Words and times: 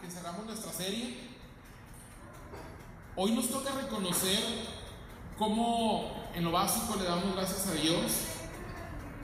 que 0.00 0.10
cerramos 0.10 0.46
nuestra 0.46 0.72
serie. 0.72 1.18
Hoy 3.16 3.32
nos 3.32 3.48
toca 3.48 3.72
reconocer 3.72 4.40
cómo 5.38 6.24
en 6.34 6.44
lo 6.44 6.52
básico 6.52 6.96
le 6.96 7.04
damos 7.04 7.34
gracias 7.34 7.66
a 7.68 7.72
Dios 7.72 8.12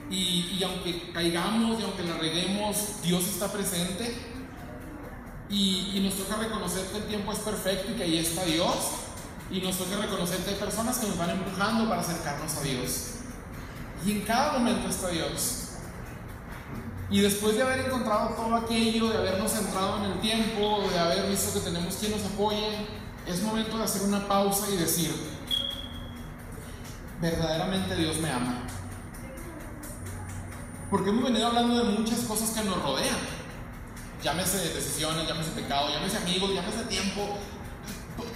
y, 0.09 0.57
y 0.59 0.63
aunque 0.63 1.11
caigamos 1.11 1.79
y 1.79 1.83
aunque 1.83 2.03
la 2.03 2.17
reguemos, 2.17 3.01
Dios 3.01 3.23
está 3.25 3.51
presente 3.51 4.15
y, 5.49 5.91
y 5.95 5.99
nos 5.99 6.15
toca 6.15 6.37
reconocer 6.37 6.85
que 6.87 6.97
el 6.97 7.07
tiempo 7.07 7.31
es 7.31 7.39
perfecto 7.39 7.91
y 7.91 7.95
que 7.95 8.03
ahí 8.03 8.17
está 8.17 8.45
Dios 8.45 8.75
y 9.51 9.59
nos 9.59 9.77
toca 9.77 9.97
reconocer 9.97 10.39
que 10.39 10.51
hay 10.51 10.55
personas 10.55 10.97
que 10.97 11.07
nos 11.07 11.17
van 11.17 11.31
empujando 11.31 11.89
para 11.89 12.01
acercarnos 12.01 12.55
a 12.55 12.61
Dios. 12.61 13.07
Y 14.05 14.11
en 14.11 14.21
cada 14.21 14.53
momento 14.53 14.87
está 14.87 15.09
Dios. 15.09 15.70
Y 17.11 17.19
después 17.19 17.57
de 17.57 17.63
haber 17.63 17.87
encontrado 17.87 18.29
todo 18.35 18.55
aquello, 18.55 19.09
de 19.09 19.17
habernos 19.17 19.51
centrado 19.51 19.97
en 19.97 20.11
el 20.13 20.21
tiempo, 20.21 20.81
de 20.89 20.97
haber 20.97 21.29
visto 21.29 21.53
que 21.53 21.59
tenemos 21.59 21.95
quien 21.95 22.13
nos 22.13 22.23
apoye, 22.23 22.87
es 23.27 23.43
momento 23.43 23.77
de 23.77 23.83
hacer 23.83 24.03
una 24.03 24.25
pausa 24.29 24.69
y 24.71 24.77
decir, 24.77 25.13
verdaderamente 27.19 27.97
Dios 27.97 28.17
me 28.19 28.31
ama. 28.31 28.63
Porque 30.89 31.09
hemos 31.09 31.25
venido 31.25 31.47
hablando 31.47 31.83
de 31.83 31.99
muchas 31.99 32.19
cosas 32.21 32.51
que 32.51 32.63
nos 32.63 32.81
rodean. 32.81 33.17
Llámese 34.23 34.73
decisiones, 34.73 35.27
llámese 35.27 35.51
pecado, 35.51 35.89
llámese 35.89 36.15
amigos, 36.15 36.51
llámese 36.53 36.83
tiempo. 36.85 37.37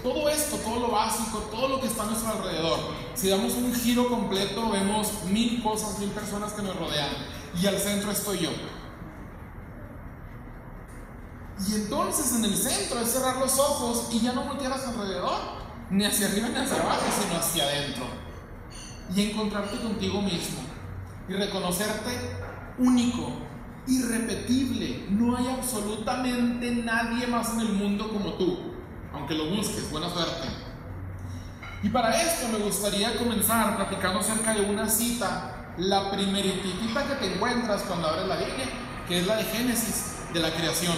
Todo 0.03 0.27
esto, 0.27 0.57
todo 0.57 0.81
lo 0.81 0.91
básico, 0.91 1.37
todo 1.49 1.69
lo 1.69 1.79
que 1.79 1.87
está 1.87 2.03
a 2.03 2.07
nuestro 2.07 2.29
alrededor. 2.29 2.79
Si 3.13 3.29
damos 3.29 3.53
un 3.53 3.73
giro 3.73 4.09
completo, 4.09 4.69
vemos 4.69 5.23
mil 5.25 5.63
cosas, 5.63 5.97
mil 5.99 6.09
personas 6.09 6.51
que 6.53 6.61
nos 6.61 6.75
rodean. 6.75 7.09
Y 7.61 7.67
al 7.67 7.77
centro 7.77 8.11
estoy 8.11 8.39
yo. 8.39 8.49
Y 11.67 11.75
entonces 11.75 12.33
en 12.35 12.45
el 12.45 12.55
centro 12.55 12.99
es 12.99 13.11
cerrar 13.11 13.37
los 13.37 13.57
ojos 13.57 14.09
y 14.11 14.19
ya 14.19 14.33
no 14.33 14.43
voltear 14.43 14.73
alrededor, 14.73 15.39
ni 15.89 16.03
hacia 16.03 16.27
arriba 16.27 16.49
ni 16.49 16.57
hacia 16.57 16.81
abajo, 16.81 17.05
sino 17.21 17.39
hacia 17.39 17.63
adentro. 17.63 18.05
Y 19.15 19.31
encontrarte 19.31 19.77
contigo 19.79 20.21
mismo 20.21 20.59
y 21.29 21.33
reconocerte 21.33 22.11
único, 22.77 23.31
irrepetible. 23.87 25.05
No 25.09 25.37
hay 25.37 25.47
absolutamente 25.47 26.71
nadie 26.71 27.27
más 27.27 27.53
en 27.53 27.61
el 27.61 27.73
mundo 27.73 28.09
como 28.09 28.33
tú, 28.33 28.73
aunque 29.13 29.33
lo 29.35 29.49
busques. 29.49 29.89
Buena 29.91 30.09
suerte. 30.09 30.47
Y 31.83 31.89
para 31.89 32.21
esto 32.21 32.47
me 32.49 32.65
gustaría 32.65 33.15
comenzar 33.17 33.75
platicando 33.75 34.19
acerca 34.19 34.53
de 34.53 34.61
una 34.61 34.89
cita, 34.89 35.54
la 35.77 36.11
primeritita 36.11 37.05
que 37.07 37.15
te 37.15 37.35
encuentras 37.35 37.81
cuando 37.83 38.07
abres 38.07 38.27
la 38.27 38.37
Biblia, 38.37 38.67
que 39.07 39.19
es 39.19 39.27
la 39.27 39.37
de 39.37 39.43
Génesis, 39.43 40.15
de 40.33 40.39
la 40.39 40.51
creación. 40.51 40.95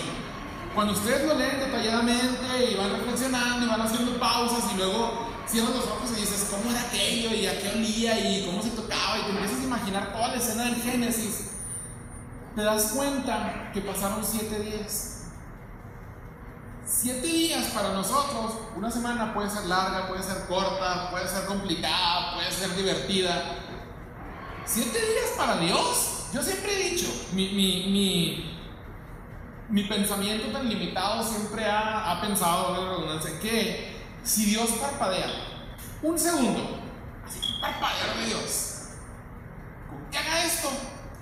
Cuando 0.76 0.94
ustedes 0.94 1.28
lo 1.28 1.34
leen 1.34 1.60
detalladamente 1.60 2.72
y 2.72 2.76
van 2.76 2.92
reflexionando 2.92 3.66
y 3.66 3.70
van 3.70 3.82
haciendo 3.82 4.20
pausas 4.20 4.72
y 4.74 4.78
luego 4.78 5.28
cierras 5.48 5.76
los 5.76 5.86
ojos 5.86 6.12
y 6.16 6.22
dices, 6.22 6.50
¿cómo 6.52 6.70
era 6.70 6.82
aquello? 6.82 7.34
¿Y 7.34 7.48
a 7.48 7.60
qué 7.60 7.70
olía? 7.70 8.20
¿Y 8.20 8.46
cómo 8.46 8.62
se 8.62 8.70
tocaba? 8.72 9.18
Y 9.18 9.24
te 9.24 9.30
empiezas 9.30 9.60
a 9.60 9.64
imaginar 9.64 10.14
toda 10.14 10.28
la 10.28 10.36
escena 10.36 10.66
del 10.66 10.76
Génesis. 10.76 11.52
Te 12.56 12.62
das 12.64 12.92
cuenta 12.96 13.72
que 13.74 13.82
pasaron 13.82 14.24
siete 14.24 14.60
días. 14.60 15.14
Siete 16.86 17.28
días 17.28 17.66
para 17.74 17.90
nosotros, 17.94 18.54
una 18.76 18.90
semana 18.90 19.34
puede 19.34 19.50
ser 19.50 19.66
larga, 19.66 20.08
puede 20.08 20.24
ser 20.24 20.46
corta, 20.48 21.10
puede 21.12 21.28
ser 21.28 21.46
complicada, 21.46 22.36
puede 22.36 22.52
ser 22.52 22.76
divertida. 22.76 23.67
Siete 24.68 25.00
días 25.00 25.32
para 25.38 25.58
Dios. 25.58 26.28
Yo 26.34 26.44
siempre 26.44 26.74
he 26.74 26.90
dicho, 26.90 27.08
mi, 27.32 27.54
mi, 27.54 27.90
mi, 27.90 28.60
mi 29.70 29.84
pensamiento 29.84 30.52
tan 30.52 30.68
limitado 30.68 31.24
siempre 31.24 31.66
ha, 31.66 32.12
ha 32.12 32.22
pensado, 32.22 32.76
que 33.42 33.96
si 34.24 34.46
Dios 34.46 34.72
parpadea 34.72 35.30
un 36.04 36.20
segundo, 36.20 36.82
así 37.26 37.40
parpadear 37.62 38.18
de 38.18 38.26
Dios, 38.26 38.90
con 39.90 40.12
que 40.12 40.18
haga 40.18 40.44
esto, 40.44 40.70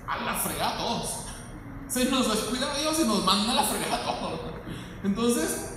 a 0.08 0.18
la 0.24 0.34
fregada 0.34 0.74
a 0.74 0.78
todos. 0.78 1.10
Se 1.86 2.04
nos 2.06 2.28
descuida 2.28 2.76
Dios 2.76 2.98
y 2.98 3.04
nos 3.04 3.24
manda 3.24 3.52
a 3.52 3.54
la 3.54 3.62
fregada 3.62 3.96
a 3.96 4.20
todos. 4.20 4.40
Entonces, 5.04 5.74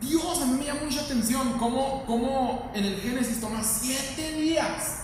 Dios 0.00 0.40
a 0.40 0.46
mí 0.46 0.54
me 0.54 0.64
llama 0.64 0.84
mucha 0.84 1.02
atención 1.02 1.58
cómo, 1.58 2.04
cómo 2.06 2.72
en 2.74 2.86
el 2.86 2.98
Génesis 2.98 3.42
toma 3.42 3.62
siete 3.62 4.32
días 4.32 5.03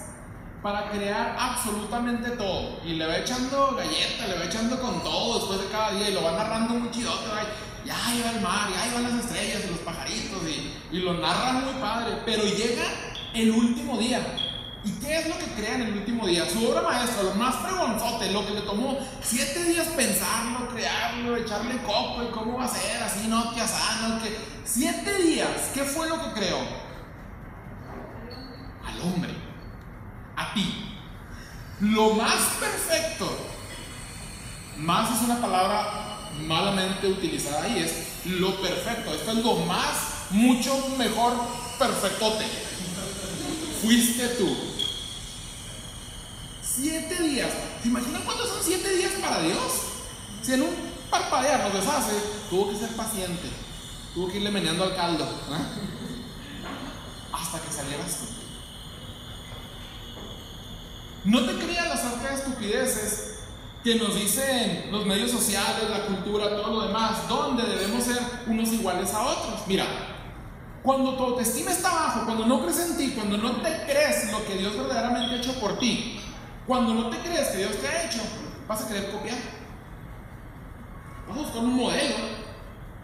para 0.62 0.90
crear 0.90 1.36
absolutamente 1.38 2.30
todo. 2.30 2.80
Y 2.84 2.94
le 2.94 3.06
va 3.06 3.18
echando 3.18 3.74
galleta, 3.76 4.26
le 4.26 4.38
va 4.38 4.44
echando 4.44 4.80
con 4.80 5.02
todo 5.02 5.38
después 5.38 5.60
de 5.60 5.68
cada 5.68 5.92
día 5.92 6.10
y 6.10 6.14
lo 6.14 6.22
va 6.22 6.32
narrando 6.32 6.74
muy 6.74 6.90
chidote. 6.90 7.26
Ya 7.84 7.96
iba 8.14 8.30
el 8.30 8.40
mar, 8.40 8.68
ya 8.70 8.86
iban 8.88 9.02
las 9.04 9.24
estrellas 9.24 9.62
y 9.66 9.70
los 9.70 9.78
pajaritos 9.80 10.42
y, 10.46 10.96
y 10.96 11.00
lo 11.00 11.14
narra 11.14 11.52
muy 11.52 11.74
padre. 11.80 12.18
Pero 12.26 12.44
llega 12.44 12.84
el 13.34 13.50
último 13.50 13.96
día. 13.98 14.20
¿Y 14.82 14.92
qué 14.92 15.18
es 15.18 15.28
lo 15.28 15.36
que 15.36 15.44
crea 15.56 15.74
en 15.74 15.82
el 15.82 15.98
último 15.98 16.26
día? 16.26 16.48
Su 16.48 16.66
obra 16.66 16.80
maestra, 16.80 17.22
lo 17.22 17.34
más 17.34 17.54
fregonzote, 17.56 18.30
lo 18.30 18.46
que 18.46 18.54
le 18.54 18.62
tomó 18.62 18.98
siete 19.20 19.62
días 19.64 19.88
pensarlo, 19.88 20.68
crearlo, 20.68 21.36
echarle 21.36 21.76
coco 21.82 22.22
y 22.22 22.32
cómo 22.32 22.58
va 22.58 22.64
a 22.64 22.68
ser, 22.68 23.02
así, 23.02 23.28
no, 23.28 23.54
que 23.54 23.60
asano, 23.60 24.22
que. 24.22 24.60
Siete 24.64 25.22
días, 25.22 25.70
¿qué 25.74 25.82
fue 25.82 26.08
lo 26.08 26.22
que 26.22 26.40
creó? 26.40 26.58
Al 28.86 29.00
hombre, 29.02 29.34
ti. 30.54 30.96
Lo 31.80 32.10
más 32.10 32.36
perfecto, 32.58 33.28
más 34.76 35.16
es 35.16 35.22
una 35.22 35.40
palabra 35.40 36.28
malamente 36.46 37.06
utilizada 37.06 37.62
ahí, 37.62 37.78
es 37.78 38.26
lo 38.26 38.60
perfecto. 38.60 39.14
Esto 39.14 39.32
es 39.32 39.44
lo 39.44 39.56
más, 39.66 39.96
mucho 40.30 40.94
mejor 40.98 41.32
perfectote. 41.78 42.44
Fuiste 43.82 44.28
tú. 44.28 44.54
Siete 46.62 47.22
días. 47.22 47.50
¿Se 47.82 47.88
imaginan 47.88 48.22
cuántos 48.22 48.48
son 48.48 48.62
siete 48.62 48.96
días 48.96 49.12
para 49.20 49.40
Dios? 49.42 49.58
Si 50.42 50.52
en 50.52 50.62
un 50.62 50.74
parpadear 51.10 51.64
nos 51.64 51.72
deshace, 51.72 52.12
tuvo 52.48 52.70
que 52.70 52.78
ser 52.78 52.90
paciente. 52.90 53.48
Tuvo 54.14 54.28
que 54.28 54.36
irle 54.36 54.50
meneando 54.50 54.84
al 54.84 54.94
caldo. 54.94 55.26
Hasta 57.32 57.60
que 57.60 57.72
salieras 57.72 58.18
tú. 58.18 58.39
No 61.24 61.44
te 61.44 61.54
creas 61.56 61.88
las 61.88 62.04
arcas 62.04 62.40
estupideces 62.40 63.40
que 63.84 63.94
nos 63.96 64.14
dicen 64.14 64.88
los 64.90 65.06
medios 65.06 65.30
sociales, 65.30 65.88
la 65.88 66.06
cultura, 66.06 66.48
todo 66.56 66.80
lo 66.80 66.86
demás, 66.86 67.28
donde 67.28 67.62
debemos 67.62 68.04
ser 68.04 68.18
unos 68.46 68.72
iguales 68.72 69.12
a 69.12 69.22
otros. 69.22 69.60
Mira, 69.66 69.84
cuando 70.82 71.14
tu 71.14 71.24
autoestima 71.24 71.70
está 71.70 71.90
bajo, 71.90 72.24
cuando 72.24 72.46
no 72.46 72.62
crees 72.62 72.80
en 72.80 72.96
ti, 72.96 73.12
cuando 73.14 73.36
no 73.36 73.52
te 73.56 73.82
crees 73.84 74.32
lo 74.32 74.44
que 74.46 74.56
Dios 74.56 74.76
verdaderamente 74.76 75.34
ha 75.34 75.38
hecho 75.38 75.58
por 75.60 75.78
ti, 75.78 76.20
cuando 76.66 76.94
no 76.94 77.10
te 77.10 77.18
crees 77.18 77.48
que 77.48 77.58
Dios 77.58 77.76
te 77.76 77.88
ha 77.88 78.06
hecho, 78.06 78.20
vas 78.66 78.82
a 78.82 78.88
querer 78.88 79.10
copiar. 79.10 79.38
Vas 81.28 81.36
a 81.36 81.40
buscar 81.40 81.62
un 81.62 81.76
modelo. 81.76 82.16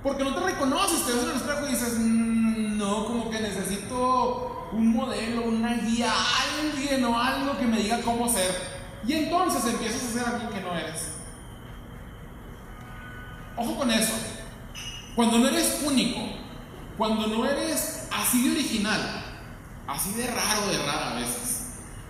Porque 0.02 0.24
no 0.24 0.34
te 0.34 0.40
reconoces, 0.40 1.04
te 1.04 1.12
ves 1.12 1.22
en 1.24 1.30
el 1.30 1.64
y 1.64 1.70
dices, 1.72 1.98
no, 2.76 3.06
como 3.06 3.30
que 3.30 3.40
necesito 3.40 4.68
un 4.72 4.92
modelo, 4.92 5.42
una 5.42 5.74
guía, 5.74 6.12
alguien 6.52 7.04
o 7.04 7.18
algo 7.18 7.56
que 7.58 7.66
me 7.66 7.78
diga 7.78 8.00
cómo 8.02 8.28
ser. 8.28 8.50
Y 9.06 9.12
entonces 9.12 9.64
empiezas 9.64 10.02
a 10.02 10.12
ser 10.12 10.26
alguien 10.26 10.50
que 10.50 10.60
no 10.60 10.76
eres. 10.76 11.12
Ojo 13.56 13.76
con 13.76 13.90
eso. 13.90 14.12
Cuando 15.14 15.38
no 15.38 15.48
eres 15.48 15.82
único, 15.84 16.20
cuando 16.98 17.26
no 17.26 17.46
eres 17.46 18.08
así 18.12 18.48
de 18.48 18.54
original, 18.54 19.24
así 19.86 20.12
de 20.12 20.26
raro, 20.26 20.66
de 20.68 20.78
rara 20.78 21.12
a 21.12 21.14
veces, 21.14 21.66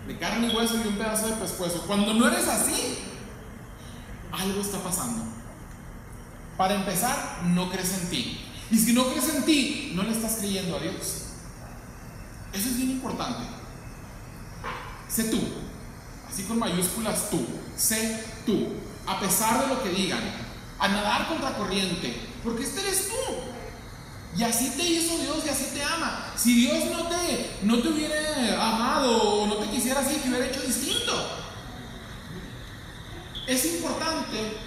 de 0.07 0.19
carne 0.19 0.49
y 0.49 0.57
hueso 0.57 0.77
y 0.83 0.89
un 0.89 0.97
pedazo 0.97 1.29
de 1.29 1.35
pescuezo, 1.35 1.83
cuando 1.87 2.15
no 2.15 2.27
eres 2.27 2.49
así, 2.49 2.99
algo 4.33 4.61
está 4.61 4.79
pasando. 4.79 5.25
Para 6.57 6.75
empezar, 6.75 7.43
no 7.45 7.71
crees 7.71 8.03
en 8.03 8.11
ti. 8.11 8.46
Y 8.71 8.79
si 8.79 8.93
no 8.93 9.09
crees 9.11 9.29
en 9.35 9.45
ti, 9.45 9.93
no 9.95 10.03
le 10.03 10.13
estás 10.13 10.37
creyendo 10.37 10.77
a 10.77 10.81
Dios. 10.81 11.27
Eso 12.53 12.69
es 12.69 12.77
bien 12.77 12.91
importante. 12.91 13.45
Sé 15.09 15.25
tú, 15.25 15.41
así 16.29 16.43
con 16.45 16.59
mayúsculas 16.59 17.31
tú, 17.31 17.47
sé 17.77 18.25
tú, 18.45 18.69
a 19.07 19.21
pesar 19.21 19.63
de 19.63 19.75
lo 19.75 19.83
que 19.83 19.91
digan, 19.91 20.21
a 20.79 20.89
nadar 20.89 21.29
contra 21.29 21.57
corriente, 21.57 22.29
porque 22.43 22.65
este 22.65 22.81
eres 22.81 23.09
tú. 23.09 23.15
Y 24.37 24.43
así 24.43 24.71
te 24.77 24.83
hizo 24.83 25.17
Dios 25.19 25.39
y 25.47 25.49
así 25.49 25.67
te 25.73 25.83
ama. 25.83 26.33
Si 26.37 26.55
Dios 26.55 26.85
no 26.91 27.09
te, 27.09 27.51
no 27.63 27.81
te 27.81 27.89
hubiera 27.89 28.69
amado 28.69 29.23
o 29.23 29.47
no 29.47 29.57
te 29.57 29.71
quisiera 29.71 30.01
así, 30.01 30.17
te 30.17 30.29
hubiera 30.29 30.47
hecho 30.47 30.61
distinto. 30.61 31.47
Es 33.47 33.65
importante 33.65 34.59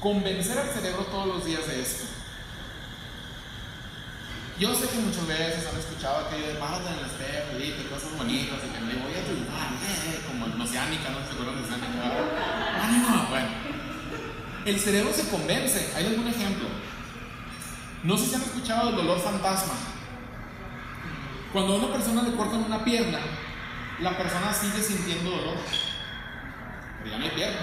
convencer 0.00 0.58
al 0.58 0.70
cerebro 0.70 1.04
todos 1.04 1.26
los 1.26 1.44
días 1.46 1.66
de 1.66 1.80
esto. 1.80 2.15
Yo 4.58 4.74
sé 4.74 4.88
que 4.88 4.96
muchas 4.96 5.26
veces 5.26 5.68
han 5.68 5.78
escuchado 5.78 6.26
aquello 6.26 6.48
de 6.48 6.54
párate 6.54 6.88
en 6.88 6.98
el 6.98 7.04
espejo 7.04 7.60
y 7.60 7.92
cosas 7.92 8.16
bonitas 8.16 8.56
y 8.64 8.72
que 8.72 8.80
me 8.80 9.02
voy 9.04 9.12
a 9.12 9.22
triunfar, 9.22 9.68
eh, 9.84 10.24
como 10.26 10.46
en 10.46 10.58
Oceánica, 10.58 11.10
no 11.10 11.20
se 11.20 11.32
acuerdan 11.32 11.56
de 11.56 11.62
Oceánica. 11.62 12.82
Ánimo, 12.82 13.26
bueno. 13.28 13.48
El 14.64 14.80
cerebro 14.80 15.12
se 15.12 15.28
convence. 15.28 15.92
Hay 15.94 16.06
algún 16.06 16.26
ejemplo. 16.26 16.68
No 18.02 18.16
sé 18.16 18.26
si 18.26 18.34
han 18.34 18.42
escuchado 18.42 18.90
el 18.90 18.96
dolor 18.96 19.20
fantasma. 19.20 19.74
Cuando 21.52 21.74
a 21.74 21.76
una 21.76 21.92
persona 21.92 22.22
le 22.22 22.34
cortan 22.34 22.64
una 22.64 22.82
pierna, 22.82 23.18
la 24.00 24.16
persona 24.16 24.54
sigue 24.54 24.82
sintiendo 24.82 25.30
dolor. 25.32 25.56
Pero 26.98 27.10
ya 27.10 27.18
no 27.18 27.24
hay 27.24 27.30
pierna. 27.30 27.60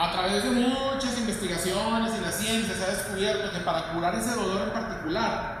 A 0.00 0.10
través 0.12 0.42
de 0.42 0.50
muchas 0.50 1.18
investigaciones 1.18 2.12
y 2.16 2.24
la 2.24 2.32
ciencia 2.32 2.74
se 2.74 2.84
ha 2.84 2.96
descubierto 2.96 3.52
que 3.52 3.58
para 3.58 3.92
curar 3.92 4.14
ese 4.14 4.30
dolor 4.30 4.62
en 4.62 4.72
particular, 4.72 5.60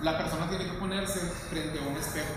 la 0.00 0.16
persona 0.16 0.48
tiene 0.48 0.64
que 0.64 0.78
ponerse 0.78 1.20
frente 1.50 1.78
a 1.78 1.82
un 1.82 1.94
espejo 1.94 2.32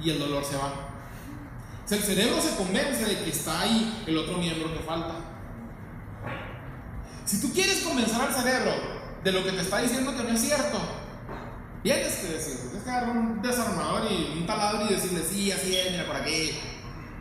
y 0.00 0.10
el 0.10 0.18
dolor 0.18 0.44
se 0.44 0.56
va. 0.56 0.66
O 0.66 1.88
sea, 1.88 1.96
el 1.96 2.02
cerebro 2.02 2.42
se 2.42 2.56
convence 2.56 3.04
de 3.04 3.22
que 3.22 3.30
está 3.30 3.60
ahí 3.60 4.02
el 4.04 4.18
otro 4.18 4.36
miembro 4.36 4.72
que 4.72 4.80
falta. 4.80 5.14
Si 7.24 7.40
tú 7.40 7.52
quieres 7.52 7.84
convencer 7.84 8.20
al 8.20 8.34
cerebro 8.34 8.72
de 9.22 9.30
lo 9.30 9.44
que 9.44 9.52
te 9.52 9.60
está 9.60 9.78
diciendo 9.78 10.16
que 10.16 10.24
no 10.24 10.30
es 10.30 10.40
cierto, 10.40 10.80
tienes 11.84 12.16
que 12.16 12.32
decir, 12.32 12.56
tienes 12.62 12.82
que 12.82 12.90
agarrar 12.90 13.16
un 13.16 13.40
desarmador 13.40 14.10
y 14.10 14.38
un 14.40 14.44
taladro 14.44 14.86
y 14.86 14.94
decirle, 14.94 15.22
sí, 15.22 15.52
así 15.52 15.76
es, 15.76 15.92
mira 15.92 16.04
por 16.04 16.16
aquí, 16.16 16.58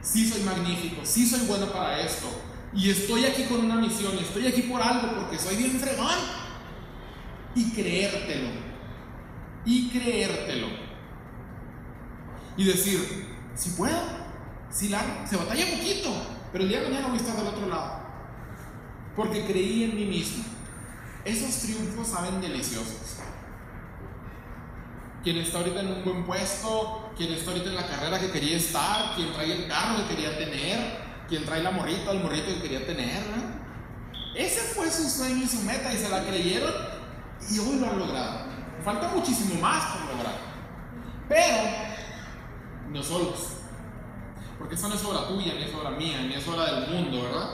sí 0.04 0.30
soy 0.30 0.44
magnífico, 0.44 1.02
sí 1.04 1.26
soy 1.26 1.48
bueno 1.48 1.72
para 1.72 2.00
esto, 2.02 2.28
y 2.74 2.90
estoy 2.90 3.26
aquí 3.26 3.44
con 3.46 3.66
una 3.66 3.76
misión, 3.76 4.18
estoy 4.20 4.46
aquí 4.46 4.64
por 4.64 4.82
algo, 4.82 5.16
porque 5.16 5.40
soy 5.40 5.56
bien 5.56 5.80
fregón, 5.80 6.20
y 7.56 7.72
creértelo, 7.72 8.50
y 9.66 9.90
creértelo, 9.90 10.68
y 12.58 12.66
decir, 12.66 13.28
si 13.56 13.72
puedo, 13.72 13.98
si 14.70 14.90
la, 14.90 15.26
se 15.28 15.38
batalla 15.38 15.66
poquito, 15.72 16.12
pero 16.52 16.66
el 16.66 16.70
día 16.70 16.82
de 16.82 16.90
mañana 16.90 17.08
voy 17.08 17.18
a 17.18 17.22
estar 17.22 17.36
del 17.36 17.48
otro 17.48 17.68
lado, 17.68 18.04
porque 19.16 19.46
creí 19.46 19.86
en 19.86 19.96
mí 19.96 20.06
mismo. 20.06 20.44
Esos 21.26 21.58
triunfos 21.62 22.10
saben 22.10 22.42
deliciosos. 22.42 23.20
Quien 25.24 25.38
está 25.38 25.60
ahorita 25.60 25.80
en 25.80 25.88
un 25.88 26.04
buen 26.04 26.26
puesto, 26.26 27.03
quien 27.18 27.34
está 27.34 27.52
ahorita 27.52 27.70
en 27.70 27.76
la 27.76 27.88
carrera 27.88 28.20
que 28.20 28.32
quería 28.32 28.58
estar, 28.58 29.16
quien 29.16 29.32
trae 29.34 29.52
el 29.52 29.68
carro 29.68 29.98
que 29.98 30.16
quería 30.16 30.38
tener, 30.38 31.00
quien 31.28 31.46
trae 31.46 31.64
la 31.64 31.72
morrita 31.72 32.12
o 32.12 32.14
el 32.14 32.24
morrito 32.24 32.48
que 32.48 32.62
quería 32.62 32.86
tener. 32.86 33.24
Ese 34.36 34.62
fue 34.74 34.90
su 34.90 35.10
sueño 35.10 35.44
y 35.44 35.48
su 35.48 35.62
meta 35.62 35.94
y 35.94 35.98
se 35.98 36.10
la 36.10 36.24
creyeron 36.24 36.74
y 37.50 37.60
hoy 37.60 37.80
lo 37.80 37.90
han 37.90 38.00
logrado. 38.00 38.40
Falta 38.84 39.10
muchísimo 39.10 39.62
más 39.62 39.96
por 39.96 40.16
lograr. 40.16 40.36
Pero 41.30 41.58
no 42.90 43.04
solos. 43.04 43.58
Porque 44.58 44.76
eso 44.76 44.88
no 44.88 44.96
es 44.96 45.04
obra 45.04 45.28
tuya, 45.28 45.54
ni 45.54 45.64
es 45.64 45.74
obra 45.74 45.92
mía, 45.92 46.22
ni 46.22 46.34
es 46.34 46.48
obra 46.48 46.66
del 46.66 46.90
mundo, 46.90 47.24
¿verdad? 47.24 47.50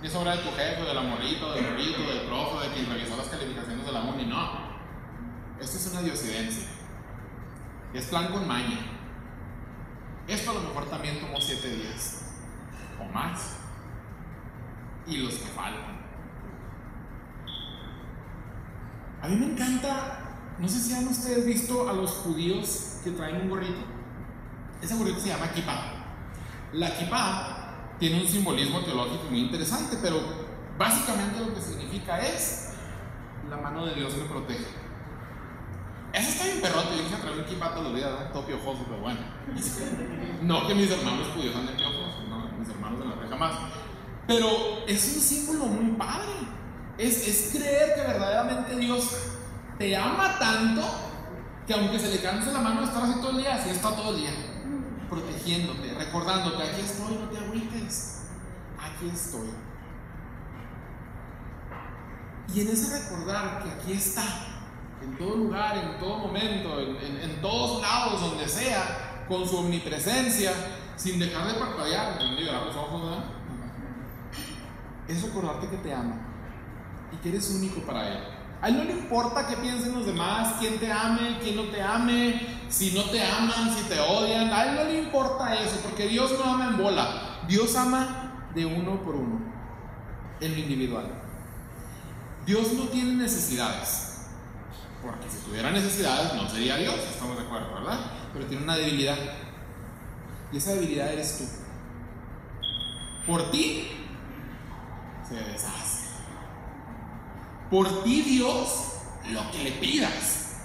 Ni 0.00 0.08
es 0.08 0.14
obra 0.14 0.36
de 0.36 0.42
tu 0.42 0.50
jefe, 0.50 0.82
de 0.82 0.94
la 0.94 1.02
morrito, 1.02 1.52
del 1.52 1.64
morrito, 1.64 2.02
del 2.02 2.20
profe, 2.26 2.68
de 2.68 2.74
quien 2.74 2.86
revisó 2.92 3.16
las 3.16 3.26
calificaciones 3.26 3.84
de 3.84 3.92
la 3.92 4.00
MUNI, 4.00 4.26
no. 4.26 4.72
Esto 5.60 5.76
es 5.76 5.86
una 5.92 6.02
diosidencia. 6.02 6.68
Es 7.94 8.06
plan 8.06 8.32
con 8.32 8.46
maña. 8.46 8.78
Esto 10.28 10.50
a 10.50 10.54
lo 10.54 10.60
mejor 10.60 10.86
también 10.86 11.20
tomó 11.20 11.40
siete 11.40 11.68
días 11.68 12.22
o 13.00 13.04
más. 13.12 13.56
Y 15.06 15.18
los 15.18 15.34
que 15.34 15.48
faltan. 15.48 16.02
A 19.20 19.28
mí 19.28 19.36
me 19.36 19.52
encanta, 19.52 20.54
no 20.58 20.68
sé 20.68 20.80
si 20.80 20.94
han 20.94 21.06
ustedes 21.06 21.46
visto 21.46 21.88
a 21.88 21.92
los 21.92 22.10
judíos 22.10 23.00
que 23.04 23.10
traen 23.10 23.42
un 23.42 23.50
gorrito. 23.50 23.80
Ese 24.80 24.96
gorrito 24.96 25.20
se 25.20 25.28
llama 25.28 25.52
kippah. 25.52 25.92
La 26.72 26.96
kippah 26.96 27.96
tiene 27.98 28.20
un 28.20 28.26
simbolismo 28.26 28.80
teológico 28.80 29.24
muy 29.30 29.40
interesante, 29.40 29.96
pero 30.02 30.18
básicamente 30.76 31.38
lo 31.38 31.54
que 31.54 31.60
significa 31.60 32.18
es 32.20 32.72
la 33.48 33.56
mano 33.56 33.86
de 33.86 33.94
Dios 33.94 34.16
me 34.16 34.24
protege. 34.24 34.66
Eso 36.12 36.28
está 36.28 36.44
bien 36.44 36.60
perrote, 36.60 36.96
yo 36.96 37.04
quise 37.04 37.16
traer 37.16 37.38
un 37.38 37.44
kippah 37.44 37.70
todos 37.70 37.84
los 37.84 37.94
días, 37.94 38.10
¿verdad? 38.12 38.32
todo 38.32 38.44
piojoso, 38.44 38.84
pero 38.84 39.00
bueno. 39.00 39.20
No 40.42 40.66
que 40.66 40.74
mis 40.74 40.90
hermanos 40.90 41.28
judíos 41.34 41.56
anden 41.56 41.76
piojosos, 41.76 42.28
no, 42.28 42.48
mis 42.58 42.68
hermanos 42.68 42.98
de 42.98 43.04
la 43.06 43.12
fe 43.12 43.28
jamás. 43.30 43.52
Pero 44.26 44.48
es 44.86 45.14
un 45.14 45.20
símbolo 45.22 45.66
muy 45.66 45.92
padre. 45.96 46.32
Es, 46.98 47.50
creer 47.52 47.94
que 47.94 48.00
verdaderamente 48.02 48.76
Dios 48.76 49.10
te 49.78 49.96
ama 49.96 50.38
tanto 50.38 50.82
que 51.66 51.72
aunque 51.72 51.98
se 51.98 52.08
le 52.08 52.20
canse 52.20 52.52
la 52.52 52.60
mano 52.60 52.80
de 52.80 52.86
estar 52.86 53.02
así 53.02 53.14
todo 53.14 53.30
el 53.30 53.38
día, 53.38 53.54
así 53.54 53.70
está 53.70 53.94
todo 53.94 54.10
el 54.10 54.18
día, 54.18 54.32
protegiéndote, 55.08 55.94
recordándote, 55.94 56.62
aquí 56.62 56.80
estoy, 56.82 57.14
no 57.14 57.28
te 57.28 57.38
agüites, 57.38 58.24
aquí 58.78 59.08
estoy. 59.12 59.48
Y 62.54 62.60
en 62.60 62.68
ese 62.68 62.98
recordar 62.98 63.62
que 63.62 63.70
aquí 63.70 63.92
está, 63.92 64.51
en 65.02 65.16
todo 65.18 65.36
lugar, 65.36 65.76
en 65.76 65.98
todo 65.98 66.18
momento, 66.18 66.80
en, 66.80 67.40
todos 67.40 67.82
lados, 67.82 68.20
donde 68.20 68.48
sea, 68.48 69.24
con 69.28 69.48
su 69.48 69.56
omnipresencia, 69.56 70.52
sin 70.96 71.18
dejar 71.18 71.48
de 71.48 71.54
parpadear, 71.54 72.18
llorar 72.20 72.66
los 72.66 72.76
ojos, 72.76 73.02
¿verdad? 73.02 73.24
Es 75.08 75.22
recordarte 75.22 75.68
que 75.68 75.76
te 75.78 75.92
ama 75.92 76.14
y 77.12 77.16
que 77.16 77.30
eres 77.30 77.50
único 77.50 77.80
para 77.80 78.08
Él. 78.08 78.18
A 78.60 78.68
Él 78.68 78.76
no 78.76 78.84
le 78.84 78.92
importa 78.92 79.48
qué 79.48 79.56
piensen 79.56 79.92
los 79.92 80.06
demás, 80.06 80.54
quién 80.60 80.78
te 80.78 80.90
ame, 80.90 81.38
quién 81.42 81.56
no 81.56 81.64
te 81.64 81.82
ame, 81.82 82.40
si 82.68 82.92
no 82.92 83.02
te 83.04 83.20
aman, 83.20 83.74
si 83.76 83.88
te 83.88 83.98
odian. 83.98 84.52
A 84.52 84.64
Él 84.66 84.76
no 84.76 84.84
le 84.84 85.02
importa 85.02 85.52
eso, 85.54 85.80
porque 85.82 86.06
Dios 86.06 86.32
no 86.38 86.52
ama 86.52 86.68
en 86.68 86.78
bola. 86.78 87.40
Dios 87.48 87.74
ama 87.74 88.50
de 88.54 88.64
uno 88.64 89.02
por 89.02 89.16
uno, 89.16 89.40
en 90.40 90.52
lo 90.52 90.58
individual. 90.58 91.06
Dios 92.46 92.72
no 92.74 92.84
tiene 92.84 93.14
necesidades. 93.14 94.11
Porque 95.02 95.28
si 95.28 95.38
tuviera 95.38 95.70
necesidades 95.70 96.34
no 96.34 96.48
sería 96.48 96.76
Dios, 96.76 96.94
estamos 96.94 97.36
de 97.36 97.42
acuerdo, 97.42 97.74
¿verdad? 97.74 97.98
Pero 98.32 98.46
tiene 98.46 98.62
una 98.62 98.76
debilidad. 98.76 99.16
Y 100.52 100.56
esa 100.56 100.74
debilidad 100.74 101.12
eres 101.12 101.38
tú. 101.38 101.44
Por 103.26 103.50
ti 103.50 103.88
se 105.28 105.34
deshace. 105.34 106.08
Por 107.70 108.04
ti 108.04 108.22
Dios 108.22 108.92
lo 109.30 109.50
que 109.50 109.64
le 109.64 109.72
pidas. 109.72 110.60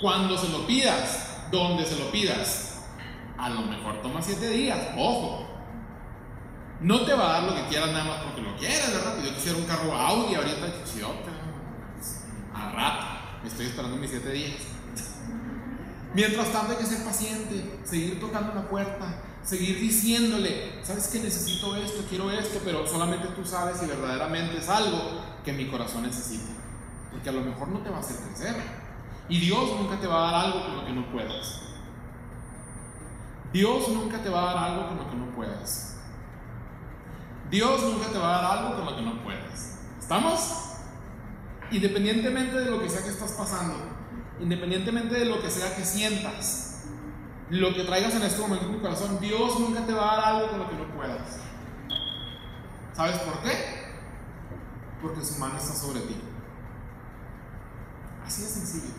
Cuando 0.00 0.38
se 0.38 0.48
lo 0.48 0.66
pidas, 0.66 1.48
donde 1.50 1.84
se 1.84 1.96
lo 1.96 2.10
pidas. 2.10 2.82
A 3.36 3.50
lo 3.50 3.62
mejor 3.62 4.00
toma 4.00 4.22
siete 4.22 4.48
días, 4.48 4.78
ojo. 4.96 5.48
No 6.80 7.00
te 7.04 7.14
va 7.14 7.30
a 7.30 7.32
dar 7.40 7.42
lo 7.44 7.54
que 7.54 7.66
quieras 7.68 7.92
nada 7.92 8.04
más 8.04 8.22
porque 8.24 8.42
lo 8.42 8.56
quieras, 8.56 8.92
¿verdad? 8.92 9.16
Yo 9.24 9.34
quisiera 9.34 9.58
un 9.58 9.64
carro 9.64 9.92
Audi 9.92 10.34
ahorita, 10.34 10.84
chichiote, 10.84 11.30
a 12.54 12.72
rato. 12.72 13.13
Estoy 13.46 13.66
esperando 13.66 13.96
mis 13.96 14.10
siete 14.10 14.30
días. 14.30 14.56
Mientras 16.14 16.52
tanto 16.52 16.72
hay 16.72 16.78
que 16.78 16.86
ser 16.86 17.04
paciente, 17.04 17.80
seguir 17.84 18.20
tocando 18.20 18.54
la 18.54 18.68
puerta, 18.68 19.20
seguir 19.42 19.80
diciéndole, 19.80 20.84
sabes 20.84 21.08
que 21.08 21.20
necesito 21.20 21.76
esto, 21.76 22.04
quiero 22.08 22.30
esto, 22.30 22.60
pero 22.64 22.86
solamente 22.86 23.28
tú 23.28 23.44
sabes 23.44 23.78
si 23.78 23.86
verdaderamente 23.86 24.58
es 24.58 24.68
algo 24.68 25.20
que 25.44 25.52
mi 25.52 25.66
corazón 25.66 26.02
necesita. 26.02 26.52
Porque 27.10 27.28
a 27.28 27.32
lo 27.32 27.42
mejor 27.42 27.68
no 27.68 27.80
te 27.80 27.90
va 27.90 27.96
a 27.96 28.00
hacer 28.00 28.16
crecer. 28.16 28.54
Y 29.28 29.40
Dios 29.40 29.70
nunca 29.78 30.00
te 30.00 30.06
va 30.06 30.28
a 30.28 30.32
dar 30.32 30.44
algo 30.46 30.64
con 30.64 30.76
lo 30.76 30.86
que 30.86 30.92
no 30.92 31.10
puedas. 31.10 31.60
Dios 33.52 33.88
nunca 33.88 34.22
te 34.22 34.28
va 34.28 34.42
a 34.42 34.54
dar 34.54 34.70
algo 34.70 34.88
con 34.88 34.96
lo 34.98 35.10
que 35.10 35.16
no 35.16 35.26
puedas. 35.34 35.96
Dios 37.50 37.82
nunca 37.82 38.08
te 38.08 38.18
va 38.18 38.38
a 38.38 38.42
dar 38.42 38.58
algo 38.58 38.76
con 38.76 38.84
lo 38.86 38.96
que 38.96 39.02
no 39.02 39.22
puedas. 39.22 39.78
¿Estamos? 39.98 40.63
Independientemente 41.74 42.56
de 42.60 42.70
lo 42.70 42.80
que 42.80 42.88
sea 42.88 43.02
que 43.02 43.08
estás 43.08 43.32
pasando, 43.32 43.74
independientemente 44.40 45.16
de 45.16 45.24
lo 45.24 45.42
que 45.42 45.50
sea 45.50 45.74
que 45.74 45.84
sientas, 45.84 46.84
lo 47.50 47.74
que 47.74 47.82
traigas 47.82 48.14
en 48.14 48.22
este 48.22 48.40
momento 48.40 48.66
en 48.66 48.74
tu 48.74 48.80
corazón, 48.80 49.18
Dios 49.20 49.58
nunca 49.58 49.84
te 49.84 49.92
va 49.92 50.12
a 50.12 50.16
dar 50.16 50.24
algo 50.36 50.50
con 50.50 50.58
lo 50.60 50.70
que 50.70 50.76
no 50.76 50.94
puedas. 50.94 51.40
¿Sabes 52.92 53.18
por 53.18 53.42
qué? 53.42 53.56
Porque 55.02 55.24
su 55.24 55.40
mano 55.40 55.58
está 55.58 55.74
sobre 55.74 56.02
ti. 56.02 56.14
Así 58.24 58.42
de 58.42 58.48
sencillo. 58.48 58.94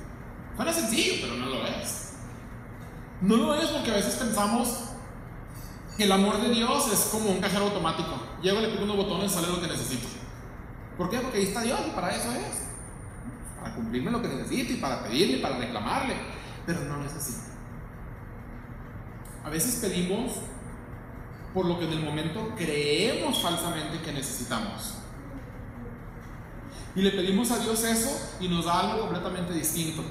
Suena 0.57 0.73
sencillo, 0.73 1.13
pero 1.21 1.35
no 1.35 1.45
lo 1.45 1.65
es. 1.65 2.11
No 3.21 3.37
lo 3.37 3.55
es 3.55 3.69
porque 3.69 3.91
a 3.91 3.95
veces 3.95 4.15
pensamos 4.15 4.89
que 5.95 6.03
el 6.03 6.11
amor 6.11 6.41
de 6.41 6.49
Dios 6.49 6.91
es 6.91 6.99
como 7.09 7.29
un 7.29 7.39
cajero 7.39 7.67
automático. 7.67 8.21
Llego, 8.41 8.59
le 8.59 8.67
pico 8.67 8.83
unos 8.83 8.97
botones, 8.97 9.31
sale 9.31 9.47
lo 9.47 9.61
que 9.61 9.67
necesito. 9.67 10.09
¿Por 10.97 11.09
qué? 11.09 11.19
Porque 11.19 11.37
ahí 11.37 11.45
está 11.45 11.61
Dios 11.61 11.79
y 11.87 11.91
para 11.91 12.13
eso 12.13 12.33
es. 12.33 12.64
Para 13.65 13.77
cumplirme 13.77 14.11
lo 14.11 14.21
que 14.21 14.27
necesito 14.27 14.73
y 14.73 14.75
para 14.75 15.01
pedirle 15.01 15.37
y 15.37 15.41
para 15.41 15.57
reclamarle. 15.57 16.13
Pero 16.67 16.81
no 16.81 17.03
es 17.03 17.15
así. 17.15 17.33
A 19.43 19.49
veces 19.49 19.79
pedimos 19.81 20.33
por 21.51 21.65
lo 21.65 21.79
que 21.79 21.85
en 21.85 21.93
el 21.93 22.03
momento 22.03 22.53
creemos 22.55 23.41
falsamente 23.41 24.01
que 24.01 24.11
necesitamos. 24.13 24.99
Y 26.95 27.01
le 27.01 27.09
pedimos 27.09 27.49
a 27.49 27.57
Dios 27.57 27.83
eso 27.83 28.35
y 28.39 28.47
nos 28.49 28.65
da 28.65 28.81
algo 28.81 28.99
completamente 28.99 29.51
distinto. 29.53 30.03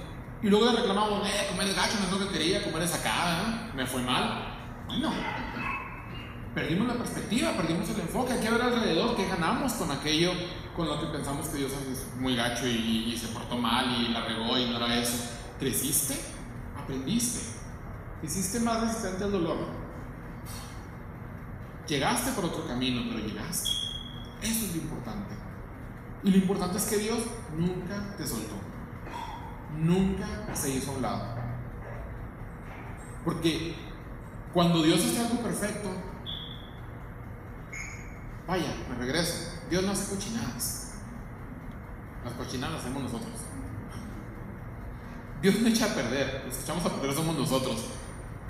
Y 0.43 0.49
luego 0.49 0.73
le 0.73 0.79
reclamamos, 0.79 1.25
eh, 1.25 1.47
comer 1.49 1.69
el 1.69 1.77
gacho 1.77 1.97
no 2.01 2.07
es 2.07 2.11
lo 2.11 2.27
que 2.27 2.37
quería, 2.37 2.65
comer 2.65 2.83
es 2.83 2.95
acá, 2.95 3.71
me 3.73 3.87
fue 3.87 4.03
mal. 4.03 4.59
No. 5.01 5.13
Perdimos 6.55 6.87
la 6.87 6.95
perspectiva, 6.95 7.53
perdimos 7.57 7.89
el 7.91 8.01
enfoque, 8.01 8.35
hay 8.35 8.41
que 8.41 8.51
ver 8.51 8.63
alrededor 8.63 9.17
qué 9.17 9.27
ganamos 9.27 9.73
con 9.73 9.91
aquello 9.91 10.31
con 10.77 10.89
lo 10.89 11.01
que 11.01 11.07
pensamos 11.07 11.49
que 11.49 11.59
Dios 11.59 11.73
es 11.91 12.21
muy 12.21 12.37
gacho 12.37 12.67
y, 12.67 13.17
se 13.19 13.29
portó 13.29 13.57
mal 13.57 13.91
y 13.91 14.09
la 14.09 14.25
regó 14.25 14.59
y 14.59 14.71
no 14.71 14.77
era 14.77 14.97
eso. 14.99 15.31
¿Creciste? 15.59 16.15
¿Aprendiste? 16.77 17.41
¿Hiciste 18.23 18.61
más 18.61 18.81
resistente 18.81 19.25
al 19.25 19.33
dolor? 19.33 19.57
Llegaste 21.87 22.33
por 22.33 22.47
otro 22.47 22.67
camino, 22.67 23.03
pero 23.09 23.25
llegaste. 23.25 23.69
Eso 24.43 24.67
es 24.67 24.77
lo 24.77 24.83
importante. 24.83 25.35
Y 26.25 26.31
lo 26.31 26.37
importante 26.39 26.79
es 26.79 26.85
que 26.85 26.97
Dios 26.97 27.19
nunca 27.57 28.17
te 28.17 28.27
soltó. 28.27 28.55
Nunca 29.79 30.27
se 30.55 30.71
hizo 30.71 30.91
a 30.91 30.95
un 30.95 31.03
lado. 31.03 31.35
Porque 33.25 33.75
cuando 34.53 34.83
Dios 34.83 35.01
hace 35.05 35.21
algo 35.21 35.43
perfecto, 35.43 35.91
vaya, 38.47 38.75
me 38.89 38.97
regreso. 38.97 39.53
Dios 39.71 39.83
no 39.85 39.93
hace 39.93 40.15
cochinadas. 40.15 40.95
Las 42.25 42.35
cochinadas 42.35 42.75
las 42.75 42.83
hacemos 42.83 43.03
nosotros. 43.03 43.33
Dios 45.43 45.61
no 45.61 45.69
echa 45.69 45.87
a 45.87 45.95
perder. 45.95 46.45
Los 46.47 46.63
echamos 46.63 46.85
a 46.87 46.91
perder 46.91 47.15
somos 47.15 47.37
nosotros. 47.37 47.85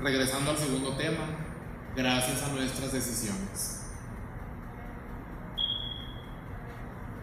Regresando 0.01 0.51
al 0.51 0.59
segundo 0.59 0.97
tema, 0.97 1.25
gracias 1.97 2.43
a 2.43 2.49
nuestras 2.49 2.93
decisiones. 2.93 3.81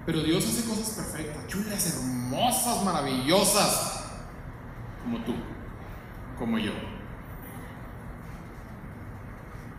Pero 0.06 0.24
Dios 0.24 0.46
hace 0.46 0.68
cosas 0.68 0.90
perfectas, 0.90 1.48
chulas, 1.48 1.96
hermosas, 1.96 2.84
maravillosas, 2.84 4.04
como 5.04 5.24
tú, 5.24 5.36
como 6.38 6.58
yo. 6.58 6.72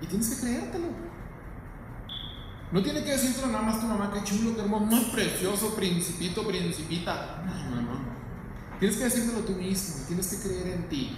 Y 0.00 0.06
tienes 0.06 0.30
que 0.30 0.40
creértelo. 0.40 1.12
No 2.72 2.82
tiene 2.82 3.04
que 3.04 3.10
decirte 3.10 3.46
nada 3.46 3.62
más 3.62 3.80
tu 3.80 3.86
mamá, 3.86 4.10
qué 4.12 4.24
chulo, 4.24 4.54
qué 4.54 4.62
hermoso, 4.62 4.86
muy 4.86 5.04
precioso, 5.04 5.74
principito, 5.74 6.46
principita. 6.46 7.42
No, 7.44 7.76
no, 7.76 7.82
no. 7.82 8.12
Tienes 8.80 8.96
que 8.96 9.04
decírtelo 9.04 9.40
tú 9.40 9.52
mismo, 9.52 10.06
tienes 10.08 10.26
que 10.28 10.48
creer 10.48 10.68
en 10.68 10.88
ti. 10.88 11.16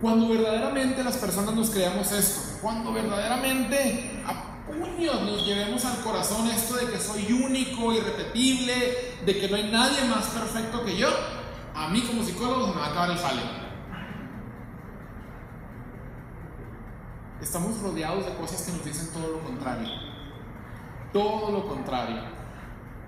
Cuando 0.00 0.28
verdaderamente 0.28 1.04
las 1.04 1.18
personas 1.18 1.54
nos 1.54 1.70
creamos 1.70 2.10
esto, 2.10 2.58
cuando 2.62 2.92
verdaderamente 2.92 4.22
a 4.26 4.66
puños 4.66 5.20
nos 5.20 5.46
llevemos 5.46 5.84
al 5.84 6.00
corazón 6.00 6.48
esto 6.48 6.76
de 6.76 6.86
que 6.86 6.98
soy 6.98 7.32
único, 7.32 7.92
irrepetible, 7.92 9.16
de 9.24 9.38
que 9.38 9.48
no 9.48 9.56
hay 9.56 9.70
nadie 9.70 10.04
más 10.08 10.24
perfecto 10.26 10.84
que 10.84 10.96
yo, 10.96 11.08
a 11.74 11.88
mí 11.88 12.00
como 12.00 12.24
psicólogo 12.24 12.68
se 12.68 12.72
me 12.72 12.80
va 12.80 12.86
a 12.86 12.90
acabar 12.90 13.10
el 13.10 13.18
jale. 13.18 13.61
Estamos 17.42 17.80
rodeados 17.80 18.24
de 18.24 18.34
cosas 18.34 18.62
que 18.62 18.72
nos 18.72 18.84
dicen 18.84 19.12
todo 19.12 19.32
lo 19.32 19.40
contrario. 19.40 19.88
Todo 21.12 21.50
lo 21.50 21.66
contrario. 21.66 22.22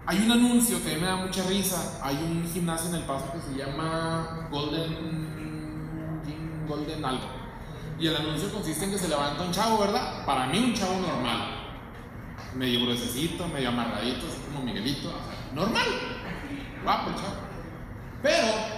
Hay 0.07 0.19
un 0.19 0.33
anuncio 0.33 0.83
que 0.85 0.97
me 0.97 1.07
da 1.07 1.17
mucha 1.17 1.45
risa. 1.45 2.01
Hay 2.03 2.17
un 2.17 2.51
gimnasio 2.53 2.91
en 2.91 2.97
El 2.97 3.03
Paso 3.05 3.33
que 3.33 3.39
se 3.39 3.57
llama 3.57 4.49
Golden 4.51 5.25
Golden 6.69 7.05
algo. 7.05 7.29
Y 7.99 8.09
el 8.09 8.17
anuncio 8.17 8.53
consiste 8.53 8.87
en 8.87 8.91
que 8.91 8.99
se 8.99 9.09
levanta 9.09 9.45
un 9.45 9.53
chavo, 9.53 9.79
¿verdad? 9.79 10.27
Para 10.27 10.49
mí 10.49 10.59
un 10.59 10.75
chavo 10.75 10.99
normal. 10.99 11.61
Medio 12.57 12.81
gruesecito, 12.83 13.47
medio 13.47 13.69
amarradito, 13.69 14.27
así 14.27 14.39
como 14.47 14.65
Miguelito. 14.65 15.13
normal. 15.55 15.87
Guapo 16.83 17.11
el 17.11 17.17
chavo. 17.17 17.37
Pero 18.21 18.74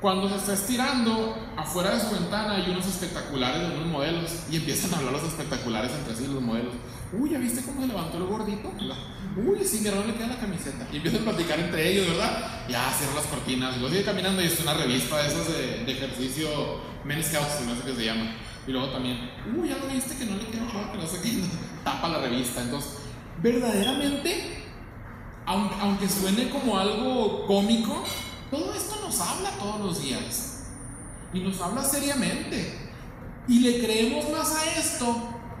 cuando 0.00 0.30
se 0.30 0.36
está 0.36 0.54
estirando, 0.54 1.36
afuera 1.56 1.94
de 1.94 2.00
su 2.00 2.10
ventana 2.10 2.54
hay 2.54 2.70
unos 2.70 2.86
espectaculares 2.86 3.68
de 3.68 3.76
unos 3.76 3.86
modelos 3.86 4.30
y 4.50 4.56
empiezan 4.56 4.94
a 4.94 4.96
hablar 4.96 5.12
los 5.12 5.24
espectaculares 5.24 5.92
entre 5.92 6.16
sí 6.16 6.26
los 6.26 6.40
modelos. 6.40 6.72
Uy, 7.12 7.30
¿ya 7.30 7.38
viste 7.38 7.62
cómo 7.62 7.82
se 7.82 7.88
levantó 7.88 8.16
el 8.16 8.24
gordito? 8.24 8.72
Uy, 9.36 9.58
sí, 9.64 9.80
mi 9.80 9.88
hermano 9.88 10.06
le 10.06 10.14
queda 10.14 10.28
la 10.28 10.38
camiseta. 10.38 10.86
Y 10.90 10.96
empiezan 10.96 11.20
a 11.20 11.24
platicar 11.24 11.60
entre 11.60 11.92
ellos, 11.92 12.08
¿verdad? 12.08 12.66
Ya, 12.68 12.90
cierran 12.96 13.16
las 13.16 13.26
cortinas. 13.26 13.76
Y 13.76 13.80
luego 13.80 13.94
sigue 13.94 14.04
caminando 14.06 14.40
y 14.42 14.46
es 14.46 14.60
una 14.60 14.74
revista 14.74 15.18
de 15.18 15.28
esas 15.28 15.48
de, 15.48 15.92
ejercicio 15.92 16.48
Men 17.04 17.22
Scouts, 17.22 17.66
no 17.66 17.74
sé 17.74 17.82
qué 17.84 17.94
se 17.94 18.04
llama. 18.06 18.36
Y 18.66 18.72
luego 18.72 18.88
también, 18.88 19.30
uy, 19.54 19.68
ya 19.68 19.76
lo 19.76 19.86
viste 19.86 20.16
que 20.16 20.24
no 20.24 20.36
le 20.36 20.46
queda 20.46 20.92
que 20.92 20.98
no 20.98 21.06
sé 21.06 21.20
qué. 21.22 21.42
Tapa 21.84 22.08
la 22.08 22.20
revista. 22.20 22.62
Entonces, 22.62 23.00
verdaderamente, 23.42 24.64
aunque 25.44 26.08
suene 26.08 26.48
como 26.48 26.78
algo 26.78 27.46
cómico, 27.46 28.04
todo 28.50 28.74
esto 28.74 28.96
nos 29.02 29.20
habla 29.20 29.50
todos 29.58 29.80
los 29.80 30.02
días. 30.02 30.64
Y 31.32 31.40
nos 31.40 31.60
habla 31.60 31.84
seriamente. 31.84 32.90
Y 33.46 33.60
le 33.60 33.80
creemos 33.80 34.30
más 34.30 34.54
a 34.54 34.64
esto 34.78 35.16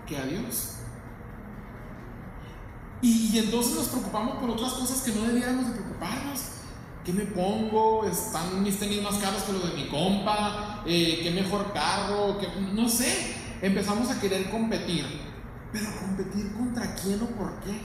que 0.06 0.16
a 0.16 0.24
Dios. 0.24 0.74
Y, 3.02 3.38
entonces 3.38 3.74
nos 3.74 3.88
preocupamos 3.88 4.38
por 4.38 4.50
otras 4.50 4.74
cosas 4.74 5.00
que 5.02 5.12
no 5.12 5.26
debiéramos 5.26 5.66
de 5.66 5.72
preocuparnos. 5.72 6.40
¿Qué 7.04 7.12
me 7.12 7.24
pongo? 7.24 8.04
¿Están 8.04 8.62
mis 8.62 8.78
tenis 8.78 9.02
más 9.02 9.14
caros 9.16 9.42
que 9.42 9.52
los 9.52 9.70
de 9.70 9.74
mi 9.74 9.88
compa? 9.88 10.82
Eh, 10.86 11.20
¿Qué 11.22 11.30
mejor 11.30 11.72
carro? 11.72 12.38
No 12.74 12.88
sé. 12.88 13.36
Empezamos 13.62 14.10
a 14.10 14.20
querer 14.20 14.50
competir. 14.50 15.06
Pero 15.72 15.86
competir 15.98 16.52
contra 16.52 16.94
quién 16.96 17.22
o 17.22 17.26
por 17.26 17.60
qué? 17.60 17.80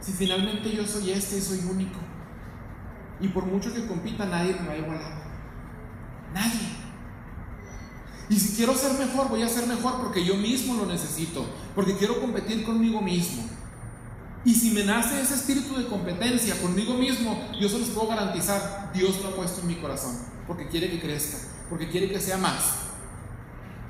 Si 0.00 0.12
finalmente 0.12 0.74
yo 0.74 0.86
soy 0.86 1.12
este 1.12 1.38
y 1.38 1.40
soy 1.40 1.60
único. 1.60 1.98
Y 3.20 3.28
por 3.28 3.44
mucho 3.44 3.72
que 3.72 3.86
compita, 3.86 4.26
nadie 4.26 4.56
me 4.60 4.66
va 4.66 4.72
a 4.72 4.78
igualar. 4.78 5.22
Nadie. 6.32 6.80
Y 8.28 8.38
si 8.38 8.56
quiero 8.56 8.74
ser 8.74 8.92
mejor, 8.98 9.28
voy 9.28 9.42
a 9.42 9.48
ser 9.48 9.66
mejor 9.66 10.00
porque 10.00 10.24
yo 10.24 10.36
mismo 10.36 10.74
lo 10.74 10.86
necesito. 10.86 11.44
Porque 11.74 11.96
quiero 11.96 12.20
competir 12.20 12.64
conmigo 12.64 13.00
mismo. 13.00 13.42
Y 14.44 14.54
si 14.54 14.70
me 14.70 14.84
nace 14.84 15.20
ese 15.20 15.34
espíritu 15.34 15.76
de 15.76 15.86
competencia 15.86 16.60
conmigo 16.62 16.94
mismo, 16.94 17.50
yo 17.60 17.68
se 17.68 17.78
los 17.78 17.88
puedo 17.90 18.08
garantizar, 18.08 18.90
Dios 18.94 19.20
lo 19.22 19.28
ha 19.28 19.36
puesto 19.36 19.60
en 19.60 19.66
mi 19.66 19.74
corazón, 19.74 20.16
porque 20.46 20.66
quiere 20.68 20.90
que 20.90 20.98
crezca, 20.98 21.36
porque 21.68 21.90
quiere 21.90 22.08
que 22.08 22.18
sea 22.18 22.38
más. 22.38 22.86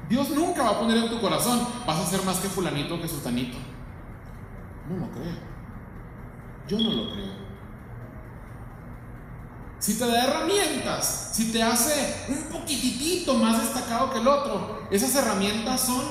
Dios 0.09 0.31
nunca 0.31 0.65
va 0.65 0.71
a 0.71 0.81
poner 0.81 0.97
en 0.97 1.09
tu 1.09 1.21
corazón, 1.21 1.65
vas 1.87 2.01
a 2.01 2.07
ser 2.07 2.25
más 2.25 2.39
que 2.39 2.49
fulanito 2.49 3.01
que 3.01 3.07
sutanito. 3.07 3.59
No 4.89 5.07
lo 5.07 5.13
creo. 5.13 5.39
Yo 6.67 6.79
no 6.81 6.91
lo 6.91 7.13
creo. 7.13 7.50
Si 9.81 9.95
te 9.95 10.07
da 10.07 10.25
herramientas, 10.25 11.31
si 11.33 11.51
te 11.51 11.63
hace 11.63 12.27
un 12.29 12.45
poquitito 12.45 13.35
más 13.35 13.59
destacado 13.63 14.11
que 14.11 14.19
el 14.19 14.29
otro, 14.29 14.87
esas 14.91 15.15
herramientas 15.15 15.81
son 15.81 16.05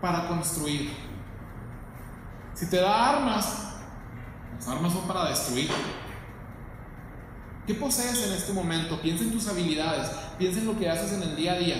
para 0.00 0.26
construir. 0.26 0.96
Si 2.54 2.70
te 2.70 2.78
da 2.78 3.10
armas, 3.10 3.74
las 4.56 4.68
armas 4.68 4.94
son 4.94 5.06
para 5.06 5.28
destruir. 5.28 5.70
¿Qué 7.66 7.74
posees 7.74 8.26
en 8.28 8.32
este 8.32 8.54
momento? 8.54 8.98
Piensa 9.02 9.24
en 9.24 9.32
tus 9.32 9.46
habilidades, 9.46 10.08
piensa 10.38 10.60
en 10.60 10.66
lo 10.66 10.78
que 10.78 10.88
haces 10.88 11.12
en 11.12 11.22
el 11.22 11.36
día 11.36 11.52
a 11.52 11.58
día, 11.58 11.76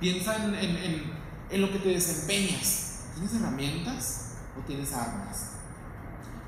piensa 0.00 0.34
en, 0.34 1.60
lo 1.60 1.70
que 1.70 1.78
te 1.78 1.90
desempeñas. 1.90 3.04
¿Tienes 3.14 3.34
herramientas 3.34 4.32
o 4.58 4.66
tienes 4.66 4.92
armas? 4.94 5.52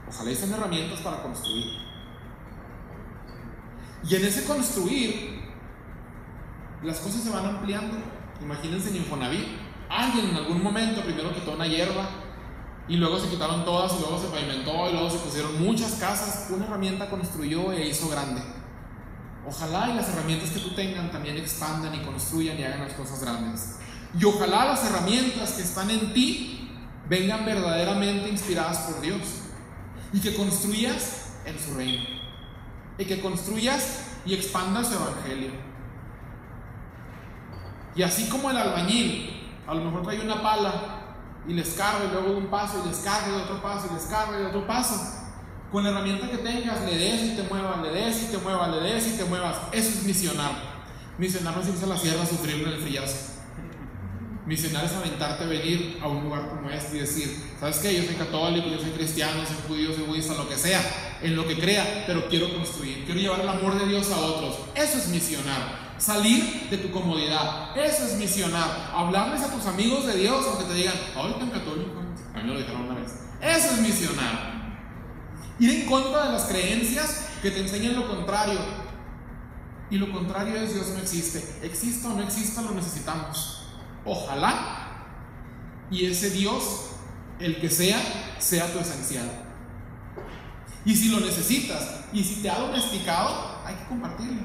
Ojalá 0.08 0.34
sean 0.34 0.54
herramientas 0.54 1.00
para 1.00 1.22
construir. 1.22 1.81
Y 4.08 4.16
en 4.16 4.24
ese 4.24 4.44
construir, 4.44 5.40
las 6.82 6.98
cosas 6.98 7.22
se 7.22 7.30
van 7.30 7.46
ampliando. 7.46 7.96
Imagínense 8.40 8.90
en 8.90 8.96
Infonavit. 8.96 9.46
Alguien 9.88 10.30
en 10.30 10.36
algún 10.36 10.62
momento 10.62 11.02
primero 11.02 11.34
quitó 11.34 11.52
una 11.52 11.66
hierba, 11.66 12.08
y 12.88 12.96
luego 12.96 13.18
se 13.18 13.28
quitaron 13.28 13.64
todas 13.64 13.92
y 13.92 14.00
luego 14.00 14.18
se 14.18 14.28
pavimentó 14.28 14.88
y 14.88 14.92
luego 14.92 15.08
se 15.08 15.18
pusieron 15.18 15.62
muchas 15.62 15.92
casas. 15.94 16.48
Una 16.50 16.66
herramienta 16.66 17.08
construyó 17.08 17.72
e 17.72 17.88
hizo 17.88 18.08
grande. 18.08 18.42
Ojalá 19.46 19.90
y 19.90 19.94
las 19.94 20.08
herramientas 20.08 20.50
que 20.50 20.60
tú 20.60 20.74
tengas 20.74 21.10
también 21.10 21.36
expandan 21.36 21.94
y 21.94 22.02
construyan 22.02 22.58
y 22.58 22.64
hagan 22.64 22.80
las 22.80 22.94
cosas 22.94 23.20
grandes. 23.20 23.76
Y 24.18 24.24
ojalá 24.24 24.66
las 24.66 24.84
herramientas 24.84 25.52
que 25.52 25.62
están 25.62 25.90
en 25.90 26.12
ti 26.12 26.70
vengan 27.08 27.44
verdaderamente 27.44 28.28
inspiradas 28.28 28.78
por 28.78 29.00
Dios. 29.00 29.20
Y 30.12 30.20
que 30.20 30.34
construyas 30.34 31.36
en 31.46 31.58
su 31.58 31.74
reino. 31.74 32.11
Y 32.98 33.04
que 33.04 33.20
construyas 33.20 34.04
y 34.24 34.34
expandas 34.34 34.88
su 34.88 34.94
evangelio. 34.94 35.50
Y 37.94 38.02
así 38.02 38.28
como 38.28 38.50
el 38.50 38.56
albañil, 38.56 39.50
a 39.66 39.74
lo 39.74 39.84
mejor 39.84 40.02
trae 40.02 40.20
una 40.20 40.42
pala 40.42 40.72
y 41.46 41.52
les 41.54 41.70
carga 41.70 42.04
y 42.04 42.12
luego 42.12 42.36
un 42.36 42.46
paso 42.46 42.82
y 42.84 42.88
les 42.88 42.98
carga 42.98 43.28
y 43.28 43.40
otro 43.40 43.60
paso 43.60 43.88
y 43.90 43.94
les 43.94 44.04
carga 44.04 44.40
y 44.40 44.44
otro 44.44 44.66
paso. 44.66 45.18
Con 45.70 45.84
la 45.84 45.90
herramienta 45.90 46.30
que 46.30 46.38
tengas, 46.38 46.82
le 46.82 46.96
des 46.96 47.22
y 47.22 47.36
te 47.36 47.42
muevas, 47.44 47.80
le 47.80 47.90
des 47.90 48.22
y 48.24 48.26
te 48.26 48.38
muevas, 48.38 48.68
le 48.68 48.80
des 48.80 49.06
y 49.08 49.16
te 49.16 49.24
muevas. 49.24 49.56
Eso 49.72 49.88
es 49.88 50.02
misionar. 50.04 50.52
Misionar 51.18 51.56
no 51.56 51.62
es 51.62 51.82
a 51.82 51.86
la 51.86 51.96
sierra 51.96 52.22
a 52.22 52.26
sufrir 52.26 52.66
en 52.66 52.72
el 52.72 52.80
frillazo. 52.80 53.31
Misionar 54.44 54.84
es 54.84 54.92
aventarte 54.92 55.44
a 55.44 55.46
venir 55.46 55.98
a 56.02 56.08
un 56.08 56.24
lugar 56.24 56.48
como 56.48 56.68
este 56.68 56.96
y 56.96 57.00
decir, 57.00 57.36
¿sabes 57.60 57.78
qué? 57.78 57.94
Yo 57.94 58.02
soy 58.02 58.16
católico, 58.16 58.66
yo 58.68 58.80
soy 58.80 58.90
cristiano, 58.90 59.44
soy 59.46 59.56
judío, 59.68 59.94
soy 59.94 60.02
budista, 60.02 60.34
lo 60.34 60.48
que 60.48 60.56
sea, 60.56 61.18
en 61.22 61.36
lo 61.36 61.46
que 61.46 61.56
crea, 61.56 62.04
pero 62.08 62.28
quiero 62.28 62.52
construir, 62.52 63.04
quiero 63.04 63.20
llevar 63.20 63.40
el 63.40 63.48
amor 63.48 63.78
de 63.78 63.86
Dios 63.86 64.10
a 64.10 64.18
otros. 64.18 64.58
Eso 64.74 64.98
es 64.98 65.08
misionar. 65.08 65.92
salir 65.96 66.68
de 66.68 66.78
tu 66.78 66.90
comodidad. 66.90 67.76
Eso 67.76 68.04
es 68.04 68.16
misionar. 68.16 68.90
Hablarles 68.92 69.42
a 69.42 69.52
tus 69.52 69.64
amigos 69.66 70.04
de 70.06 70.16
Dios, 70.16 70.44
aunque 70.48 70.64
te 70.64 70.74
digan, 70.74 70.94
ay, 71.14 71.36
tan 71.38 71.50
católico. 71.50 71.92
A 72.34 72.38
mí 72.38 72.42
me 72.42 72.54
lo 72.54 72.58
dijeron 72.58 72.80
una 72.82 72.94
vez. 72.96 73.12
Eso 73.40 73.74
es 73.74 73.80
misionar. 73.80 74.80
Ir 75.60 75.70
en 75.70 75.86
contra 75.86 76.26
de 76.26 76.32
las 76.32 76.46
creencias 76.46 77.28
que 77.40 77.52
te 77.52 77.60
enseñan 77.60 77.94
lo 77.94 78.08
contrario. 78.08 78.58
Y 79.90 79.98
lo 79.98 80.10
contrario 80.10 80.56
es 80.56 80.74
Dios 80.74 80.88
no 80.88 80.98
existe. 80.98 81.60
Exista 81.62 82.08
o 82.08 82.14
no 82.16 82.24
exista, 82.24 82.62
lo 82.62 82.72
necesitamos. 82.72 83.61
Ojalá. 84.04 84.78
Y 85.90 86.06
ese 86.06 86.30
Dios, 86.30 86.92
el 87.38 87.60
que 87.60 87.68
sea, 87.68 88.00
sea 88.38 88.72
tu 88.72 88.78
esencial. 88.78 89.30
Y 90.84 90.96
si 90.96 91.10
lo 91.10 91.20
necesitas, 91.20 92.04
y 92.12 92.24
si 92.24 92.42
te 92.42 92.50
ha 92.50 92.58
domesticado, 92.58 93.60
hay 93.64 93.74
que 93.74 93.84
compartirlo. 93.84 94.42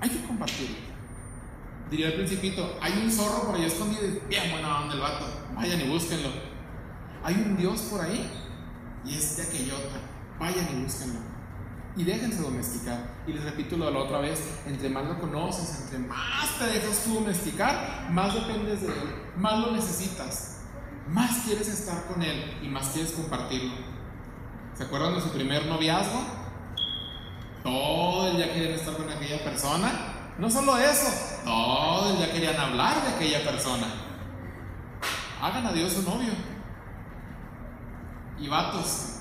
Hay 0.00 0.08
que 0.08 0.22
compartirlo. 0.26 0.90
Diría 1.90 2.08
el 2.08 2.14
principito, 2.14 2.78
hay 2.80 2.92
un 3.02 3.10
zorro 3.10 3.46
por 3.46 3.56
ahí 3.56 3.64
escondido, 3.64 4.02
bien 4.28 4.50
buena 4.52 4.82
onda 4.82 4.94
el 4.94 5.00
vato, 5.00 5.26
vayan 5.56 5.80
y 5.80 5.88
búsquenlo. 5.88 6.30
Hay 7.24 7.34
un 7.34 7.56
Dios 7.56 7.80
por 7.82 8.00
ahí 8.00 8.30
y 9.04 9.14
es 9.16 9.36
de 9.36 9.42
aquellota, 9.42 10.00
vayan 10.38 10.68
y 10.72 10.82
búsquenlo. 10.84 11.18
Y 11.96 12.04
déjense 12.04 12.42
domesticar. 12.42 12.98
Y 13.26 13.32
les 13.32 13.44
repito 13.44 13.76
lo 13.76 13.86
de 13.86 13.92
la 13.92 13.98
otra 13.98 14.18
vez, 14.20 14.40
entre 14.66 14.88
más 14.88 15.06
lo 15.06 15.18
conoces, 15.20 15.82
entre 15.82 15.98
más 15.98 16.58
te 16.58 16.66
dejas 16.66 17.04
tú 17.04 17.14
domesticar, 17.14 18.08
más 18.10 18.34
dependes 18.34 18.82
de 18.82 18.88
él, 18.88 19.14
más 19.36 19.58
lo 19.58 19.72
necesitas, 19.72 20.60
más 21.08 21.44
quieres 21.44 21.68
estar 21.68 22.06
con 22.06 22.22
él 22.22 22.58
y 22.62 22.68
más 22.68 22.88
quieres 22.88 23.12
compartirlo. 23.12 23.72
¿Se 24.76 24.84
acuerdan 24.84 25.14
de 25.14 25.20
su 25.20 25.30
primer 25.30 25.66
noviazgo? 25.66 26.22
Todo 27.62 28.28
el 28.28 28.36
día 28.36 28.52
querían 28.52 28.72
estar 28.72 28.96
con 28.96 29.10
aquella 29.10 29.44
persona. 29.44 29.90
No 30.38 30.50
solo 30.50 30.78
eso, 30.78 31.12
todo 31.44 32.12
el 32.12 32.16
día 32.16 32.32
querían 32.32 32.56
hablar 32.56 33.02
de 33.02 33.08
aquella 33.10 33.44
persona. 33.44 33.86
Hagan 35.42 35.66
a 35.66 35.72
Dios 35.72 35.92
su 35.92 36.02
novio. 36.02 36.32
Y 38.38 38.48
vatos, 38.48 39.16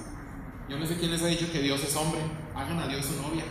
yo 0.69 0.77
no 0.77 0.85
sé 0.85 0.97
quién 0.97 1.11
les 1.11 1.21
ha 1.23 1.27
dicho 1.27 1.51
que 1.51 1.59
Dios 1.59 1.83
es 1.83 1.95
hombre. 1.95 2.21
Hagan 2.59 2.79
a 2.79 2.87
Dios 2.87 3.05
su 3.05 3.21
novia. 3.21 3.43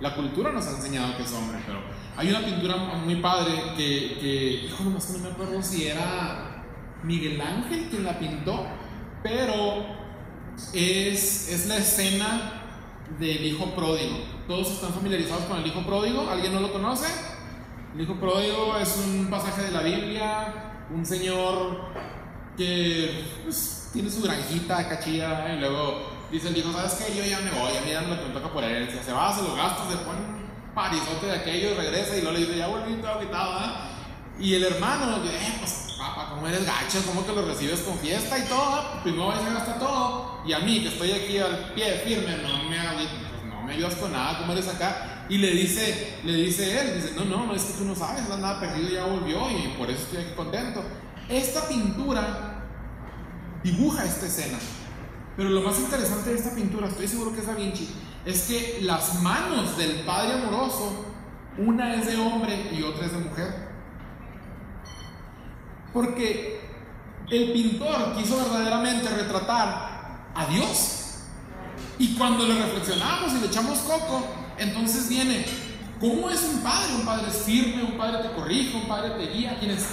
La 0.00 0.14
cultura 0.14 0.50
nos 0.50 0.66
ha 0.66 0.70
enseñado 0.70 1.16
que 1.16 1.22
es 1.22 1.32
hombre, 1.32 1.58
pero 1.66 1.78
hay 2.16 2.30
una 2.30 2.40
pintura 2.44 2.76
muy 2.76 3.16
padre 3.16 3.52
que, 3.76 4.18
que 4.18 4.66
hijo, 4.66 4.82
nomás 4.84 5.10
no 5.10 5.18
me 5.18 5.30
acuerdo 5.30 5.62
si 5.62 5.86
era 5.86 6.64
Miguel 7.02 7.40
Ángel 7.40 7.88
quien 7.90 8.04
la 8.04 8.18
pintó, 8.18 8.66
pero 9.22 9.84
es, 10.72 11.48
es 11.48 11.66
la 11.66 11.76
escena 11.76 12.62
del 13.18 13.44
hijo 13.44 13.74
pródigo. 13.74 14.16
¿Todos 14.48 14.72
están 14.72 14.92
familiarizados 14.92 15.44
con 15.44 15.58
el 15.58 15.66
hijo 15.66 15.82
pródigo? 15.82 16.28
¿Alguien 16.28 16.54
no 16.54 16.60
lo 16.60 16.72
conoce? 16.72 17.06
El 17.94 18.00
hijo 18.00 18.14
pródigo 18.14 18.76
es 18.78 18.96
un 19.06 19.28
pasaje 19.30 19.62
de 19.62 19.70
la 19.70 19.82
Biblia, 19.82 20.86
un 20.90 21.04
señor 21.04 21.92
que 22.56 23.24
pues, 23.44 23.90
tiene 23.92 24.10
su 24.10 24.22
granjita 24.22 24.88
cachilla 24.88 25.54
y 25.54 25.60
luego 25.60 26.13
dice 26.34 26.48
el 26.48 26.56
hijo, 26.56 26.72
¿sabes 26.72 26.94
qué? 26.94 27.16
Yo 27.16 27.24
ya 27.24 27.38
me 27.38 27.50
voy, 27.52 27.76
a 27.76 27.80
mí 27.80 27.90
ya 27.90 28.00
me 28.00 28.16
toca 28.16 28.48
por 28.48 28.64
herencia. 28.64 29.02
Se 29.02 29.12
va, 29.12 29.34
se 29.34 29.42
lo 29.42 29.54
gasta, 29.54 29.88
se 29.88 29.96
pone 29.98 30.18
un 30.18 30.74
parizote 30.74 31.26
de 31.26 31.32
aquello 31.32 31.76
regresa 31.76 32.16
y 32.16 32.22
luego 32.22 32.36
le 32.36 32.44
dice, 32.44 32.58
ya 32.58 32.66
volví 32.66 32.94
todo 32.96 33.20
quitado. 33.20 33.52
Y 34.40 34.54
el 34.54 34.64
hermano, 34.64 35.16
eh, 35.24 35.54
pues 35.60 35.94
papá, 35.96 36.30
como 36.30 36.48
eres 36.48 36.66
gacho, 36.66 37.00
como 37.06 37.24
que 37.24 37.32
lo 37.32 37.46
recibes 37.46 37.80
con 37.82 37.96
fiesta 38.00 38.36
y 38.36 38.42
todo, 38.48 39.00
primero 39.04 39.28
vais 39.28 39.46
a 39.46 39.54
gastar 39.54 39.78
todo. 39.78 40.42
Y 40.44 40.52
a 40.52 40.58
mí, 40.58 40.82
que 40.82 40.88
estoy 40.88 41.12
aquí 41.12 41.38
al 41.38 41.72
pie 41.72 42.02
firme, 42.04 42.36
no 42.38 42.68
me, 42.68 42.78
pues, 42.94 43.08
no 43.48 43.62
me 43.62 43.74
ayudas 43.74 43.94
con 43.94 44.10
nada, 44.10 44.38
¿cómo 44.40 44.52
eres 44.52 44.66
acá? 44.66 45.26
Y 45.28 45.38
le 45.38 45.52
dice, 45.52 46.18
le 46.24 46.34
dice 46.34 46.80
él, 46.80 47.00
dice, 47.00 47.14
no, 47.14 47.24
no, 47.24 47.46
no, 47.46 47.54
es 47.54 47.62
que 47.62 47.74
tú 47.74 47.84
no 47.84 47.94
sabes, 47.94 48.28
no 48.28 48.36
nada 48.36 48.58
perdido, 48.58 48.88
ya 48.90 49.04
volvió 49.04 49.48
y 49.50 49.68
por 49.78 49.88
eso 49.88 50.02
estoy 50.02 50.24
aquí 50.24 50.34
contento. 50.34 50.82
Esta 51.28 51.68
pintura 51.68 52.64
dibuja 53.62 54.04
esta 54.04 54.26
escena. 54.26 54.58
Pero 55.36 55.50
lo 55.50 55.62
más 55.62 55.78
interesante 55.78 56.30
de 56.30 56.36
esta 56.36 56.54
pintura, 56.54 56.88
estoy 56.88 57.08
seguro 57.08 57.32
que 57.32 57.40
es 57.40 57.46
Da 57.46 57.54
Vinci, 57.54 57.88
es 58.24 58.42
que 58.42 58.78
las 58.82 59.20
manos 59.20 59.76
del 59.76 60.00
Padre 60.00 60.34
amoroso, 60.34 61.04
una 61.58 61.94
es 61.94 62.06
de 62.06 62.16
hombre 62.16 62.70
y 62.72 62.82
otra 62.82 63.06
es 63.06 63.12
de 63.12 63.18
mujer. 63.18 63.68
Porque 65.92 66.60
el 67.30 67.52
pintor 67.52 68.14
quiso 68.16 68.36
verdaderamente 68.36 69.08
retratar 69.08 70.30
a 70.34 70.46
Dios. 70.46 71.00
Y 71.98 72.14
cuando 72.16 72.46
le 72.46 72.60
reflexionamos 72.60 73.32
y 73.34 73.40
le 73.40 73.46
echamos 73.46 73.78
coco, 73.80 74.26
entonces 74.58 75.08
viene, 75.08 75.44
¿cómo 76.00 76.30
es 76.30 76.42
un 76.42 76.60
padre? 76.60 76.94
Un 76.94 77.04
padre 77.04 77.28
es 77.28 77.38
firme, 77.42 77.82
un 77.82 77.96
padre 77.96 78.28
te 78.28 78.34
corrige, 78.34 78.76
un 78.76 78.88
padre 78.88 79.10
te 79.10 79.32
guía. 79.32 79.56
¿Quién 79.58 79.72
es? 79.72 79.86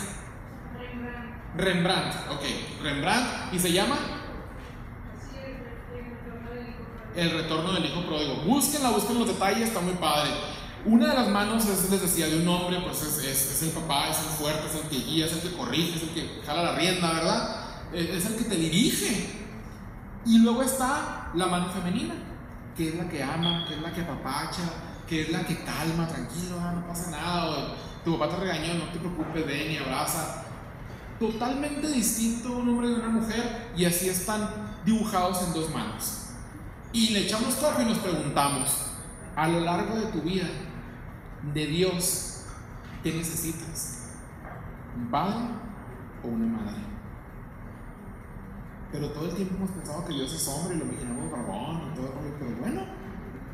Rembrandt. 1.55 2.15
Ok, 2.31 2.43
Rembrandt. 2.81 3.53
¿Y 3.53 3.59
se 3.59 3.71
llama? 3.71 4.20
El 7.15 7.31
retorno 7.31 7.73
del 7.73 7.85
hijo 7.85 8.05
pródigo. 8.05 8.35
Búsquenla, 8.45 8.89
busquen 8.91 9.19
los 9.19 9.27
detalles, 9.27 9.67
está 9.67 9.81
muy 9.81 9.93
padre. 9.93 10.29
Una 10.85 11.09
de 11.09 11.13
las 11.13 11.27
manos 11.27 11.65
es, 11.67 11.89
les 11.91 12.01
decía, 12.01 12.27
de 12.27 12.41
un 12.41 12.47
hombre, 12.47 12.79
pues 12.81 13.03
es, 13.03 13.17
es, 13.19 13.63
el 13.63 13.69
papá, 13.69 14.09
es 14.09 14.17
el 14.17 14.25
fuerte, 14.25 14.67
es 14.67 14.83
el 14.83 14.89
que 14.89 15.05
guía, 15.05 15.25
es 15.25 15.33
el 15.33 15.41
que 15.41 15.55
corrige, 15.55 15.95
es 15.95 16.03
el 16.03 16.09
que 16.09 16.41
jala 16.45 16.63
la 16.63 16.75
rienda, 16.75 17.13
¿verdad? 17.13 17.65
Es 17.93 18.25
el 18.25 18.35
que 18.35 18.45
te 18.45 18.55
dirige. 18.55 19.41
Y 20.25 20.39
luego 20.39 20.63
está 20.63 21.31
la 21.35 21.47
mano 21.47 21.69
femenina, 21.69 22.15
que 22.75 22.89
es 22.89 22.95
la 22.95 23.07
que 23.07 23.21
ama, 23.21 23.65
que 23.67 23.75
es 23.75 23.81
la 23.81 23.91
que 23.91 24.01
apapacha, 24.01 24.63
que 25.07 25.21
es 25.21 25.29
la 25.29 25.45
que 25.45 25.63
calma, 25.63 26.07
tranquilo, 26.07 26.57
ah, 26.59 26.73
no 26.73 26.87
pasa 26.87 27.11
nada, 27.11 27.75
tu 28.03 28.17
papá 28.17 28.35
te 28.35 28.41
regañó, 28.41 28.75
no 28.75 28.85
te 28.85 28.99
preocupes, 28.99 29.45
ven 29.45 29.71
y 29.71 29.77
abraza. 29.77 30.45
Totalmente 31.19 31.87
distinto 31.89 32.53
un 32.53 32.69
hombre 32.69 32.87
de 32.87 32.95
una 32.95 33.09
mujer, 33.09 33.71
y 33.75 33.85
así 33.85 34.09
están 34.09 34.49
dibujados 34.85 35.43
en 35.43 35.53
dos 35.53 35.69
manos. 35.71 36.20
Y 36.93 37.09
le 37.09 37.21
echamos 37.21 37.55
cojo 37.55 37.81
y 37.81 37.85
nos 37.85 37.99
preguntamos, 37.99 38.87
a 39.35 39.47
lo 39.47 39.61
largo 39.61 39.95
de 39.95 40.07
tu 40.07 40.21
vida, 40.21 40.47
de 41.53 41.65
Dios, 41.67 42.43
¿qué 43.01 43.13
necesitas? 43.13 44.09
¿Un 44.97 45.09
padre 45.09 45.47
o 46.23 46.27
una 46.27 46.45
madre? 46.45 46.81
Pero 48.91 49.09
todo 49.11 49.25
el 49.29 49.35
tiempo 49.35 49.55
hemos 49.55 49.71
pensado 49.71 50.05
que 50.05 50.13
Dios 50.13 50.33
es 50.33 50.47
hombre 50.49 50.75
y 50.75 50.79
lo 50.79 50.85
imaginamos 50.85 51.31
barbón 51.31 51.91
y 51.91 51.95
todo 51.95 52.07
el 52.07 52.33
Pero 52.33 52.55
bueno, 52.57 52.85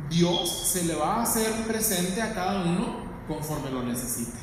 Dios 0.10 0.50
se 0.50 0.86
le 0.86 0.96
va 0.96 1.18
a 1.18 1.22
hacer 1.22 1.52
presente 1.68 2.22
a 2.22 2.34
cada 2.34 2.64
uno 2.64 3.06
conforme 3.28 3.70
lo 3.70 3.84
necesite. 3.84 4.38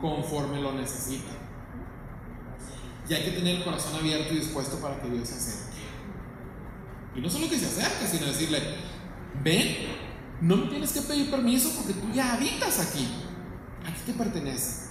Conforme 0.00 0.60
lo 0.60 0.72
necesite. 0.72 1.40
Y 3.08 3.14
hay 3.14 3.24
que 3.24 3.32
tener 3.32 3.56
el 3.56 3.64
corazón 3.64 3.96
abierto 3.96 4.34
y 4.34 4.36
dispuesto 4.36 4.76
para 4.76 5.00
que 5.00 5.10
Dios 5.10 5.28
se 5.28 5.34
acerque. 5.34 5.69
Y 7.14 7.20
no 7.20 7.28
solo 7.28 7.48
que 7.48 7.58
se 7.58 7.66
acerque, 7.66 8.06
sino 8.06 8.26
decirle, 8.26 8.60
ven, 9.42 9.76
no 10.40 10.56
me 10.56 10.66
tienes 10.66 10.92
que 10.92 11.02
pedir 11.02 11.30
permiso 11.30 11.70
porque 11.76 11.94
tú 11.94 12.12
ya 12.12 12.34
habitas 12.34 12.78
aquí. 12.80 13.08
Aquí 13.84 14.00
te 14.06 14.12
pertenece. 14.12 14.90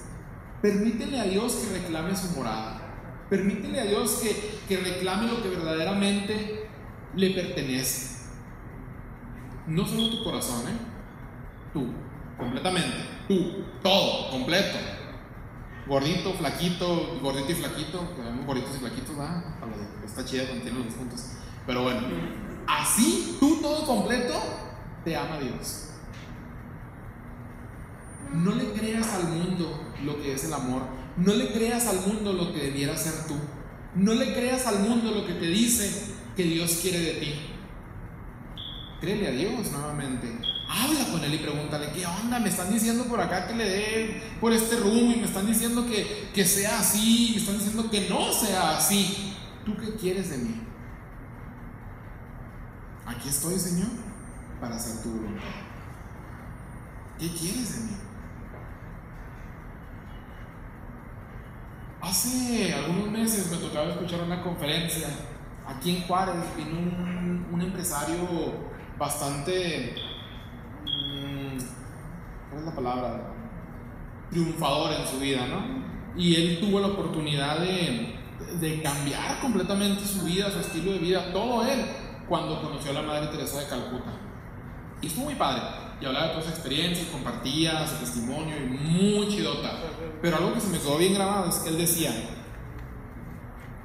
Permítele 0.62 1.20
a 1.20 1.24
Dios 1.24 1.54
que 1.54 1.80
reclame 1.80 2.16
su 2.16 2.32
morada. 2.32 2.82
Permítele 3.30 3.80
a 3.80 3.86
Dios 3.86 4.20
que, 4.22 4.60
que 4.68 4.84
reclame 4.84 5.28
lo 5.28 5.42
que 5.42 5.50
verdaderamente 5.50 6.68
le 7.16 7.30
pertenece. 7.32 8.28
No 9.68 9.86
solo 9.86 10.10
tu 10.10 10.24
corazón, 10.24 10.68
¿eh? 10.68 10.78
Tú, 11.74 11.94
completamente. 12.38 12.98
Tú, 13.28 13.64
todo, 13.84 14.32
completo. 14.32 14.78
Gordito, 15.88 16.34
flaquito, 16.34 17.20
gordito 17.22 17.52
y 17.52 17.56
flaquito. 17.56 18.16
Gorditos 18.46 18.76
y 18.76 18.80
flaquitos, 18.80 19.18
¿verdad? 19.18 19.44
Está 20.06 20.26
chida 20.26 20.46
cuando 20.46 20.64
tienen 20.64 20.84
los 20.84 20.90
dos 20.90 20.98
juntos. 20.98 21.39
Pero 21.70 21.84
bueno, 21.84 22.02
así, 22.66 23.38
tú 23.40 23.60
todo 23.62 23.86
completo, 23.86 24.34
te 25.06 25.16
ama 25.16 25.38
Dios. 25.38 25.90
No 28.34 28.56
le 28.56 28.72
creas 28.72 29.08
al 29.14 29.26
mundo 29.26 29.80
lo 30.04 30.20
que 30.20 30.34
es 30.34 30.46
el 30.46 30.54
amor. 30.54 30.82
No 31.18 31.32
le 31.36 31.52
creas 31.52 31.86
al 31.86 32.00
mundo 32.00 32.34
lo 32.34 32.52
que 32.52 32.64
debiera 32.64 32.98
ser 32.98 33.28
tú. 33.28 33.36
No 33.94 34.16
le 34.16 34.34
creas 34.34 34.66
al 34.66 34.80
mundo 34.80 35.12
lo 35.12 35.28
que 35.28 35.34
te 35.34 35.46
dice 35.46 36.16
que 36.36 36.42
Dios 36.42 36.80
quiere 36.82 37.02
de 37.02 37.14
ti. 37.20 37.34
Créele 39.00 39.28
a 39.28 39.32
Dios 39.32 39.72
nuevamente. 39.72 40.28
Habla 40.68 41.06
con 41.12 41.24
Él 41.24 41.36
y 41.36 41.38
pregúntale, 41.38 41.92
¿qué 41.92 42.04
onda? 42.04 42.40
Me 42.40 42.50
están 42.50 42.74
diciendo 42.74 43.04
por 43.04 43.22
acá 43.22 43.46
que 43.48 43.54
le 43.54 43.70
dé 43.70 44.24
por 44.42 44.52
este 44.54 44.78
rumbo 44.78 45.14
y 45.14 45.18
me 45.18 45.26
están 45.26 45.46
diciendo 45.46 45.86
que, 45.86 46.32
que 46.34 46.46
sea 46.46 46.80
así, 46.80 47.34
me 47.36 47.42
están 47.42 47.60
diciendo 47.60 47.92
que 47.92 48.10
no 48.10 48.34
sea 48.34 48.76
así. 48.76 49.36
¿Tú 49.64 49.78
qué 49.78 49.94
quieres 49.94 50.32
de 50.32 50.40
mí? 50.40 50.69
Aquí 53.10 53.28
estoy, 53.28 53.58
Señor, 53.58 53.90
para 54.62 54.76
hacer 54.76 55.02
tu 55.02 55.10
voluntad. 55.10 55.44
¿Qué 57.18 57.28
quieres 57.30 57.74
de 57.74 57.86
mí? 57.86 57.98
Hace 62.02 62.74
algunos 62.76 63.10
meses 63.10 63.50
me 63.50 63.58
tocaba 63.58 63.90
escuchar 63.90 64.22
una 64.22 64.44
conferencia 64.44 65.08
aquí 65.68 65.98
en 65.98 66.04
Juárez. 66.04 66.36
Vino 66.56 66.80
un, 67.52 67.62
empresario 67.62 68.26
bastante 68.98 69.96
¿cuál 72.50 72.60
es 72.62 72.66
la 72.66 72.76
palabra? 72.76 73.34
Triunfador 74.30 74.94
en 74.94 75.08
su 75.08 75.20
vida, 75.20 75.48
¿no? 75.48 75.90
Y 76.16 76.36
él 76.36 76.60
tuvo 76.62 76.80
la 76.80 76.88
oportunidad 76.88 77.60
de, 77.60 78.20
de 78.60 78.82
cambiar 78.84 79.40
completamente 79.42 80.06
su 80.06 80.26
vida, 80.26 80.52
su 80.52 80.60
estilo 80.60 80.94
de 80.94 81.00
vida, 81.00 81.34
todo 81.34 81.66
él, 81.66 81.86
cuando 82.30 82.62
conoció 82.62 82.92
a 82.92 82.94
la 82.94 83.02
Madre 83.02 83.28
Teresa 83.28 83.60
de 83.60 83.68
Calcuta. 83.68 84.12
Y 85.02 85.08
estuvo 85.08 85.26
muy 85.26 85.36
padre. 85.36 85.62
Y 86.00 86.06
hablaba 86.06 86.28
de 86.28 86.32
todas 86.32 86.46
sus 86.46 86.54
experiencias, 86.54 87.08
compartía 87.08 87.86
su 87.88 87.96
testimonio 87.96 88.56
y 88.56 88.70
muy 88.70 89.28
chidota. 89.28 89.72
Pero 90.22 90.38
algo 90.38 90.54
que 90.54 90.62
se 90.62 90.70
me 90.70 90.78
quedó 90.78 90.98
bien 90.98 91.16
grabado 91.16 91.50
es 91.50 91.56
que 91.56 91.70
él 91.70 91.78
decía, 91.78 92.12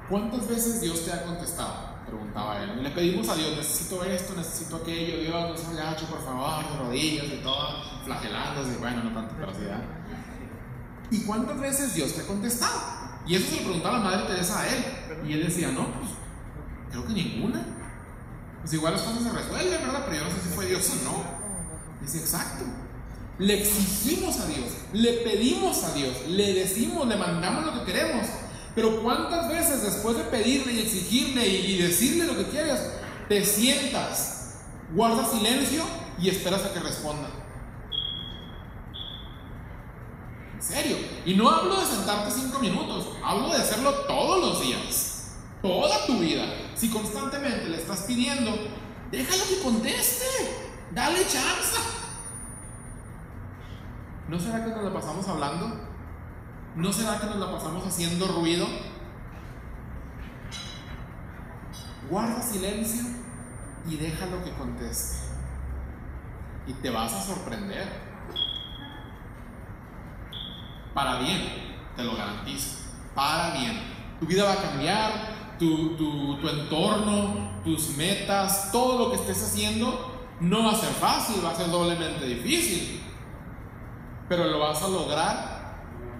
¿cuántas 0.09 0.47
veces 0.47 0.79
Dios 0.79 1.03
te 1.03 1.11
ha 1.11 1.23
contestado? 1.23 1.95
Preguntaba 2.05 2.61
él. 2.63 2.83
le 2.83 2.91
pedimos 2.91 3.27
a 3.29 3.35
Dios, 3.35 3.57
necesito 3.57 4.03
esto, 4.03 4.35
necesito 4.35 4.75
aquello, 4.77 5.19
Dios, 5.19 5.49
no 5.49 5.57
seas 5.57 5.75
gacho, 5.75 6.05
por 6.05 6.23
favor, 6.23 6.63
de 6.69 6.77
rodillas 6.77 7.25
y 7.25 7.41
todo, 7.41 7.83
flagelándose, 8.05 8.77
bueno, 8.77 9.03
no 9.03 9.11
tanto, 9.11 9.33
pero 9.39 9.51
sí, 9.53 9.61
¿Y 11.11 11.23
cuántas 11.25 11.59
veces 11.59 11.95
Dios 11.95 12.13
te 12.13 12.21
ha 12.21 12.27
contestado? 12.27 12.79
Y 13.27 13.35
eso 13.35 13.49
se 13.49 13.55
lo 13.57 13.63
preguntaba 13.63 13.97
la 13.97 14.03
Madre 14.03 14.27
Teresa 14.27 14.61
a 14.61 14.67
él. 14.67 14.83
Y 15.27 15.33
él 15.33 15.45
decía, 15.45 15.71
no, 15.71 15.87
pues 15.93 16.11
creo 16.91 17.05
que 17.07 17.13
ninguna. 17.13 17.74
Pues 18.65 18.73
igual 18.73 18.93
las 18.93 19.03
cosas 19.03 19.21
se 19.21 19.29
resuelven, 19.29 19.79
¿verdad? 19.79 20.05
Pero 20.09 20.23
yo 20.23 20.23
no 20.23 20.35
sé 20.35 20.41
si 20.41 20.49
fue 20.55 20.65
Dios 20.65 20.89
o 20.89 21.03
no. 21.03 21.23
Dice, 22.01 22.17
exacto. 22.17 22.65
Le 23.37 23.61
exigimos 23.61 24.39
a 24.39 24.47
Dios, 24.47 24.65
le 24.91 25.13
pedimos 25.17 25.83
a 25.83 25.93
Dios, 25.93 26.15
le 26.29 26.51
decimos, 26.55 27.07
le 27.07 27.15
mandamos 27.15 27.63
lo 27.63 27.73
que 27.73 27.91
queremos. 27.91 28.25
Pero 28.73 29.03
¿cuántas 29.03 29.49
veces 29.49 29.83
después 29.83 30.17
de 30.17 30.23
pedirle 30.23 30.73
y 30.73 30.79
exigirle 30.79 31.47
y 31.47 31.77
decirle 31.77 32.25
lo 32.25 32.35
que 32.35 32.45
quieres, 32.45 32.79
te 33.29 33.45
sientas, 33.45 34.61
guardas 34.95 35.29
silencio 35.29 35.83
y 36.19 36.29
esperas 36.29 36.65
a 36.65 36.73
que 36.73 36.79
responda? 36.79 37.29
En 40.55 40.63
serio. 40.63 40.97
Y 41.23 41.35
no 41.35 41.51
hablo 41.51 41.79
de 41.79 41.85
sentarte 41.85 42.31
cinco 42.31 42.57
minutos, 42.57 43.09
hablo 43.23 43.49
de 43.49 43.57
hacerlo 43.57 43.91
todos 44.07 44.41
los 44.41 44.61
días, 44.63 45.04
toda 45.65 46.05
tu 46.05 46.19
vida. 46.19 46.45
Si 46.75 46.89
constantemente 46.91 47.69
le 47.69 47.77
estás 47.77 48.01
pidiendo, 48.01 48.51
déjalo 49.11 49.43
que 49.49 49.61
conteste, 49.63 50.25
dale 50.91 51.19
chance. 51.21 51.79
¿No 54.27 54.39
será 54.39 54.63
que 54.63 54.71
nos 54.71 54.83
la 54.83 54.93
pasamos 54.93 55.27
hablando? 55.27 55.95
¿No 56.75 56.93
será 56.93 57.19
que 57.19 57.25
nos 57.25 57.37
la 57.37 57.51
pasamos 57.51 57.85
haciendo 57.87 58.27
ruido? 58.27 58.67
Guarda 62.09 62.41
silencio 62.43 63.03
y 63.87 63.97
déjalo 63.97 64.43
que 64.43 64.51
conteste. 64.51 65.17
Y 66.67 66.73
te 66.73 66.89
vas 66.91 67.11
a 67.13 67.21
sorprender. 67.21 67.87
Para 70.93 71.19
bien, 71.19 71.41
te 71.95 72.03
lo 72.03 72.15
garantizo. 72.15 72.77
Para 73.15 73.51
bien. 73.57 73.95
Tu 74.19 74.25
vida 74.25 74.45
va 74.45 74.53
a 74.53 74.61
cambiar, 74.61 75.34
tu, 75.57 75.95
tu, 75.95 76.47
entorno, 76.47 77.61
tus 77.63 77.95
metas, 77.97 78.71
todo 78.71 78.99
lo 78.99 79.11
que 79.11 79.17
estés 79.17 79.41
haciendo 79.43 80.13
no 80.39 80.65
va 80.65 80.71
a 80.71 80.75
ser 80.75 80.93
fácil, 80.93 81.43
va 81.43 81.51
a 81.51 81.55
ser 81.55 81.69
doblemente 81.69 82.25
difícil. 82.25 83.01
Pero 84.27 84.45
lo 84.45 84.59
vas 84.59 84.81
a 84.81 84.87
lograr 84.87 85.55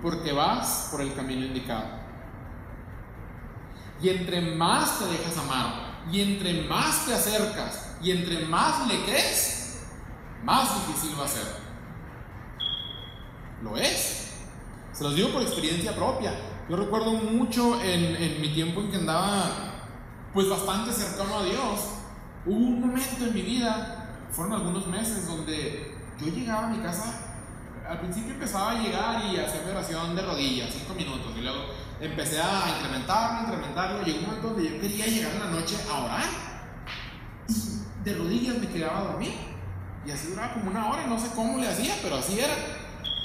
porque 0.01 0.31
vas 0.31 0.89
por 0.91 1.01
el 1.01 1.13
camino 1.13 1.45
indicado. 1.45 1.85
Y 4.01 4.09
entre 4.09 4.41
más 4.41 4.99
te 4.99 5.05
dejas 5.05 5.37
amar, 5.37 6.03
y 6.11 6.21
entre 6.21 6.61
más 6.63 7.05
te 7.05 7.13
acercas, 7.13 7.95
y 8.01 8.11
entre 8.11 8.45
más 8.45 8.87
le 8.87 9.03
crees, 9.03 9.85
más 10.43 10.87
difícil 10.87 11.19
va 11.19 11.25
a 11.25 11.27
ser. 11.27 11.65
Lo 13.63 13.75
es. 13.77 14.33
Se 14.93 15.03
los 15.03 15.15
digo 15.15 15.29
por 15.29 15.41
experiencia 15.41 15.95
propia. 15.95 16.33
Yo 16.67 16.77
recuerdo 16.77 17.11
mucho 17.11 17.79
en, 17.79 18.41
mi 18.41 18.49
tiempo 18.49 18.81
en 18.81 18.89
que 18.89 18.97
andaba 18.97 19.51
pues 20.33 20.49
bastante 20.49 20.91
cercano 20.91 21.37
a 21.37 21.43
Dios. 21.43 21.91
Hubo 22.43 22.55
un 22.55 22.81
momento 22.81 23.23
en 23.23 23.33
mi 23.35 23.43
vida, 23.43 24.17
fueron 24.31 24.53
algunos 24.53 24.87
meses, 24.87 25.27
donde 25.27 25.95
yo 26.19 26.27
llegaba 26.27 26.65
a 26.65 26.69
mi 26.69 26.79
casa, 26.79 27.35
al 27.87 27.99
principio 27.99 28.33
empezaba 28.33 28.71
a 28.71 28.81
llegar 28.81 29.25
y 29.25 29.37
a 29.37 29.45
hacer 29.45 29.63
mi 29.63 29.71
oración 29.71 30.15
de 30.15 30.21
rodillas, 30.23 30.73
cinco 30.73 30.95
minutos, 30.95 31.33
y 31.37 31.41
luego 31.41 31.65
empecé 32.01 32.41
a 32.41 32.77
incrementarlo, 32.77 33.47
incrementarlo, 33.47 34.03
llegó 34.03 34.19
un 34.19 34.25
momento 34.25 34.47
donde 34.49 34.69
yo 34.69 34.81
quería 34.81 35.05
llegar 35.05 35.33
en 35.33 35.39
la 35.39 35.51
noche 35.51 35.75
a 35.87 36.03
orar, 36.03 36.25
y 37.47 38.03
de 38.03 38.13
rodillas 38.15 38.57
me 38.57 38.67
quedaba 38.69 38.99
a 38.99 39.03
dormir, 39.03 39.33
y 40.05 40.11
así 40.11 40.29
duraba 40.29 40.53
como 40.53 40.71
una 40.71 40.89
hora, 40.89 41.05
no 41.05 41.19
sé 41.19 41.27
cómo 41.35 41.59
le 41.59 41.67
hacía, 41.67 41.93
pero 42.01 42.15
así 42.15 42.39
era. 42.39 42.55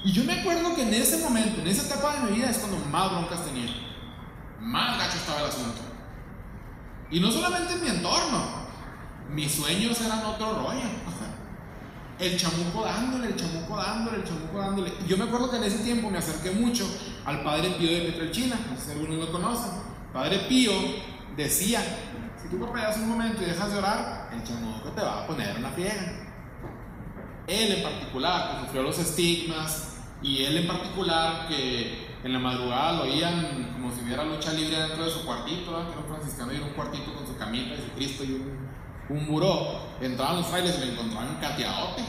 Y 0.03 0.13
yo 0.13 0.25
me 0.25 0.41
acuerdo 0.41 0.75
que 0.75 0.83
en 0.83 0.95
ese 0.95 1.19
momento, 1.19 1.61
en 1.61 1.67
esa 1.67 1.87
etapa 1.87 2.15
de 2.15 2.31
mi 2.31 2.37
vida, 2.37 2.51
es 2.51 2.59
cuando 2.59 2.79
más 2.87 3.11
broncas 3.11 3.45
tenía. 3.45 3.69
Más 4.59 4.99
gacho 4.99 5.17
estaba 5.19 5.41
el 5.41 5.47
asunto. 5.47 5.81
Y 7.11 7.21
no 7.21 7.31
solamente 7.31 7.75
en 7.75 7.83
mi 7.83 7.89
entorno, 7.89 8.61
mis 9.31 9.53
sueños 9.53 10.01
eran 10.01 10.25
otro 10.25 10.55
rollo. 10.55 10.81
El 12.19 12.37
chamuco 12.37 12.85
dándole, 12.85 13.29
el 13.29 13.37
chamuco 13.37 13.79
dándole, 13.79 14.19
el 14.19 14.25
chamuco 14.25 14.59
dándole. 14.59 14.93
Yo 15.09 15.17
me 15.17 15.25
acuerdo 15.25 15.51
que 15.51 15.57
en 15.57 15.65
ese 15.65 15.79
tiempo 15.79 16.11
me 16.11 16.19
acerqué 16.19 16.51
mucho 16.51 16.87
al 17.25 17.43
padre 17.43 17.71
Pío 17.79 17.91
de 17.91 18.11
Petrelchina, 18.11 18.57
no 18.71 18.77
sé 18.77 18.85
si 18.85 18.91
algunos 18.91 19.21
lo 19.21 19.33
conocen. 19.33 19.73
Padre 20.13 20.41
Pío 20.41 20.71
decía: 21.35 21.81
si 22.37 22.49
tú 22.49 22.61
papayas 22.61 22.99
un 22.99 23.09
momento 23.09 23.43
y 23.43 23.47
dejas 23.47 23.73
de 23.73 23.79
orar, 23.79 24.29
el 24.35 24.45
chamuco 24.45 24.91
te 24.91 25.01
va 25.01 25.23
a 25.23 25.27
poner 25.27 25.57
una 25.57 25.71
fiega. 25.71 26.13
Él 27.47 27.73
en 27.73 27.83
particular, 27.83 28.51
que 28.51 28.67
sufrió 28.67 28.83
los 28.83 28.99
estigmas, 28.99 29.90
y 30.23 30.45
él 30.45 30.59
en 30.59 30.67
particular, 30.67 31.49
que 31.49 32.11
en 32.23 32.33
la 32.33 32.39
madrugada 32.39 32.93
lo 32.93 33.03
oían 33.05 33.73
como 33.73 33.95
si 33.95 34.03
hubiera 34.03 34.25
lucha 34.25 34.53
libre 34.53 34.79
dentro 34.79 35.05
de 35.05 35.11
su 35.11 35.25
cuartito, 35.25 35.71
que 35.87 35.93
era 35.93 36.01
un 36.01 36.09
franciscano 36.09 36.53
y 36.53 36.57
era 36.57 36.67
un 36.67 36.73
cuartito 36.73 37.15
con 37.15 37.27
su 37.27 37.37
camita 37.37 37.75
y 37.75 37.79
su 37.79 37.91
Cristo 37.95 38.25
y 38.25 38.33
un, 38.33 38.69
un 39.09 39.27
buró. 39.27 39.81
Entraban 40.01 40.37
los 40.37 40.47
frailes 40.47 40.77
y 40.79 40.87
le 40.87 40.93
encontraban 40.93 41.39
cateadote. 41.41 42.03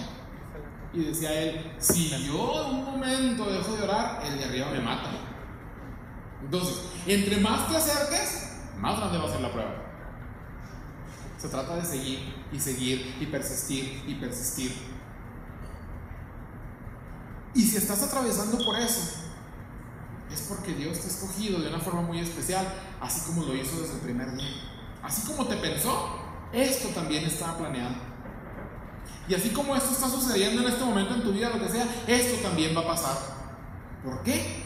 Y 0.93 1.00
decía 1.06 1.34
él, 1.34 1.74
si 1.80 2.10
yo 2.10 2.67
un 2.69 2.84
momento 2.84 3.45
dejo 3.45 3.76
de 3.78 3.84
orar, 3.84 4.21
el 4.26 4.38
de 4.38 4.45
arriba 4.45 4.67
me 4.71 4.80
mata. 4.82 5.10
Entonces, 6.43 6.82
entre 7.08 7.38
más 7.38 7.69
te 7.69 7.78
acerques, 7.78 8.60
más 8.78 8.97
grande 8.97 9.17
va 9.17 9.26
a 9.26 9.32
ser 9.32 9.41
la 9.41 9.52
prueba. 9.52 9.71
Se 11.38 11.47
trata 11.47 11.78
de 11.78 11.86
seguir 11.86 12.19
y 12.52 12.60
seguir 12.60 13.15
y 13.21 13.26
persistir 13.28 14.04
y 14.06 14.15
persistir. 14.15 14.74
Y 17.54 17.64
si 17.64 17.78
estás 17.78 18.02
atravesando 18.04 18.64
por 18.64 18.80
eso, 18.80 19.02
es 20.32 20.42
porque 20.48 20.74
Dios 20.74 21.00
te 21.00 21.08
ha 21.08 21.10
escogido 21.10 21.60
de 21.60 21.68
una 21.68 21.80
forma 21.80 22.02
muy 22.02 22.20
especial, 22.20 22.66
así 23.02 23.22
como 23.28 23.44
lo 23.44 23.56
hizo 23.56 23.82
desde 23.82 23.96
el 23.96 24.00
primer 24.00 24.34
día. 24.34 24.50
Así 25.04 25.28
como 25.28 25.46
te 25.48 25.58
pensó, 25.58 26.20
esto 26.54 26.90
también 26.90 27.26
estaba 27.26 27.58
planeado. 27.58 27.96
Y 29.28 29.36
así 29.36 29.50
como 29.50 29.76
esto 29.76 29.92
está 29.92 30.10
sucediendo 30.10 30.62
en 30.62 30.70
este 30.70 30.84
momento 30.84 31.16
en 31.16 31.24
tu 31.24 31.34
vida, 31.34 31.50
lo 31.50 31.60
que 31.60 31.70
sea, 31.70 31.86
esto 32.08 32.42
también 32.42 32.76
va 32.76 32.82
a 32.82 32.88
pasar. 32.88 33.18
¿Por 34.04 34.24
qué? 34.24 34.64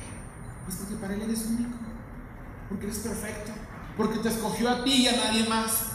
Pues 0.66 0.78
porque 0.78 0.96
para 0.96 1.14
Él 1.14 1.22
eres 1.24 1.46
único, 1.48 1.78
porque 2.70 2.86
eres 2.86 3.00
perfecto, 3.00 3.52
porque 3.98 4.20
te 4.20 4.30
escogió 4.30 4.70
a 4.70 4.84
ti 4.84 4.92
y 4.92 5.08
a 5.08 5.18
nadie 5.18 5.48
más, 5.48 5.88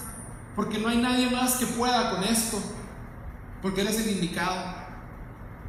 porque 0.56 0.78
no 0.78 0.88
hay 0.88 0.98
nadie 0.98 1.30
más 1.30 1.54
que 1.54 1.66
pueda 1.66 2.10
con 2.10 2.24
esto, 2.24 2.58
porque 3.62 3.82
eres 3.82 3.98
el 4.00 4.10
indicado 4.10 4.79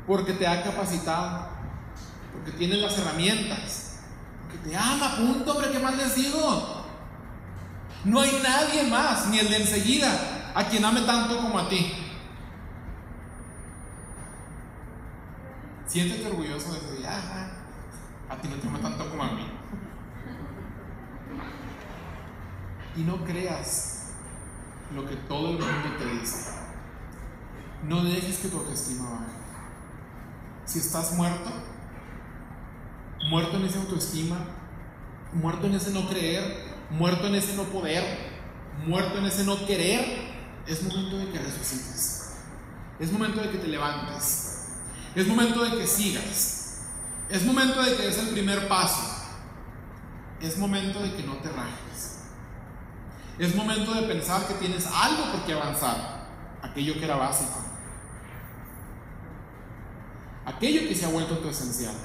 porque 0.07 0.33
te 0.33 0.47
ha 0.47 0.63
capacitado, 0.63 1.47
porque 2.33 2.51
tiene 2.51 2.77
las 2.77 2.97
herramientas, 2.97 3.99
porque 4.41 4.69
te 4.69 4.75
ama, 4.75 5.15
punto, 5.17 5.51
hombre, 5.51 5.71
¿qué 5.71 5.79
más 5.79 5.95
les 5.95 6.15
digo? 6.15 6.85
No 8.03 8.19
hay 8.19 8.41
nadie 8.41 8.83
más, 8.89 9.27
ni 9.27 9.39
el 9.39 9.49
de 9.49 9.57
enseguida, 9.57 10.51
a 10.55 10.65
quien 10.65 10.83
ame 10.83 11.01
tanto 11.01 11.37
como 11.37 11.59
a 11.59 11.69
ti. 11.69 11.93
Siéntete 15.87 16.27
orgulloso 16.27 16.73
de 16.73 16.79
decir, 16.79 17.05
a 17.05 18.35
ti 18.41 18.47
no 18.47 18.55
te 18.55 18.67
ama 18.67 18.79
tanto 18.79 19.09
como 19.09 19.23
a 19.23 19.31
mí. 19.33 19.47
Y 22.95 23.01
no 23.01 23.23
creas 23.23 24.13
lo 24.95 25.05
que 25.05 25.15
todo 25.15 25.51
el 25.51 25.59
mundo 25.59 25.97
te 25.97 26.05
dice. 26.05 26.51
No 27.87 28.03
dejes 28.03 28.39
que 28.39 28.47
tu 28.49 28.57
autoestima 28.57 29.09
baje 29.11 29.40
si 30.71 30.79
estás 30.79 31.11
muerto, 31.13 31.51
muerto 33.29 33.57
en 33.57 33.65
esa 33.65 33.79
autoestima, 33.79 34.37
muerto 35.33 35.67
en 35.67 35.75
ese 35.75 35.91
no 35.91 36.07
creer, 36.07 36.75
muerto 36.91 37.27
en 37.27 37.35
ese 37.35 37.55
no 37.57 37.63
poder, 37.63 38.03
muerto 38.87 39.17
en 39.17 39.25
ese 39.25 39.43
no 39.43 39.65
querer, 39.65 40.31
es 40.65 40.81
momento 40.83 41.17
de 41.17 41.29
que 41.29 41.39
resucites. 41.39 42.35
Es 42.99 43.11
momento 43.11 43.41
de 43.41 43.49
que 43.49 43.57
te 43.57 43.67
levantes. 43.67 44.67
Es 45.13 45.27
momento 45.27 45.61
de 45.61 45.77
que 45.77 45.87
sigas. 45.87 46.83
Es 47.29 47.43
momento 47.43 47.81
de 47.81 47.97
que 47.97 48.03
des 48.03 48.17
el 48.19 48.29
primer 48.29 48.69
paso. 48.69 49.25
Es 50.39 50.57
momento 50.57 51.01
de 51.01 51.13
que 51.15 51.23
no 51.23 51.35
te 51.37 51.49
rajes. 51.49 52.19
Es 53.39 53.55
momento 53.55 53.93
de 53.93 54.03
pensar 54.03 54.47
que 54.47 54.53
tienes 54.53 54.85
algo 54.85 55.33
por 55.33 55.45
qué 55.45 55.53
avanzar. 55.53 56.27
Aquello 56.61 56.93
que 56.93 57.03
era 57.03 57.17
básico 57.17 57.70
aquello 60.55 60.87
que 60.87 60.95
se 60.95 61.05
ha 61.05 61.09
vuelto 61.09 61.37
tu 61.37 61.49
esencial. 61.49 61.95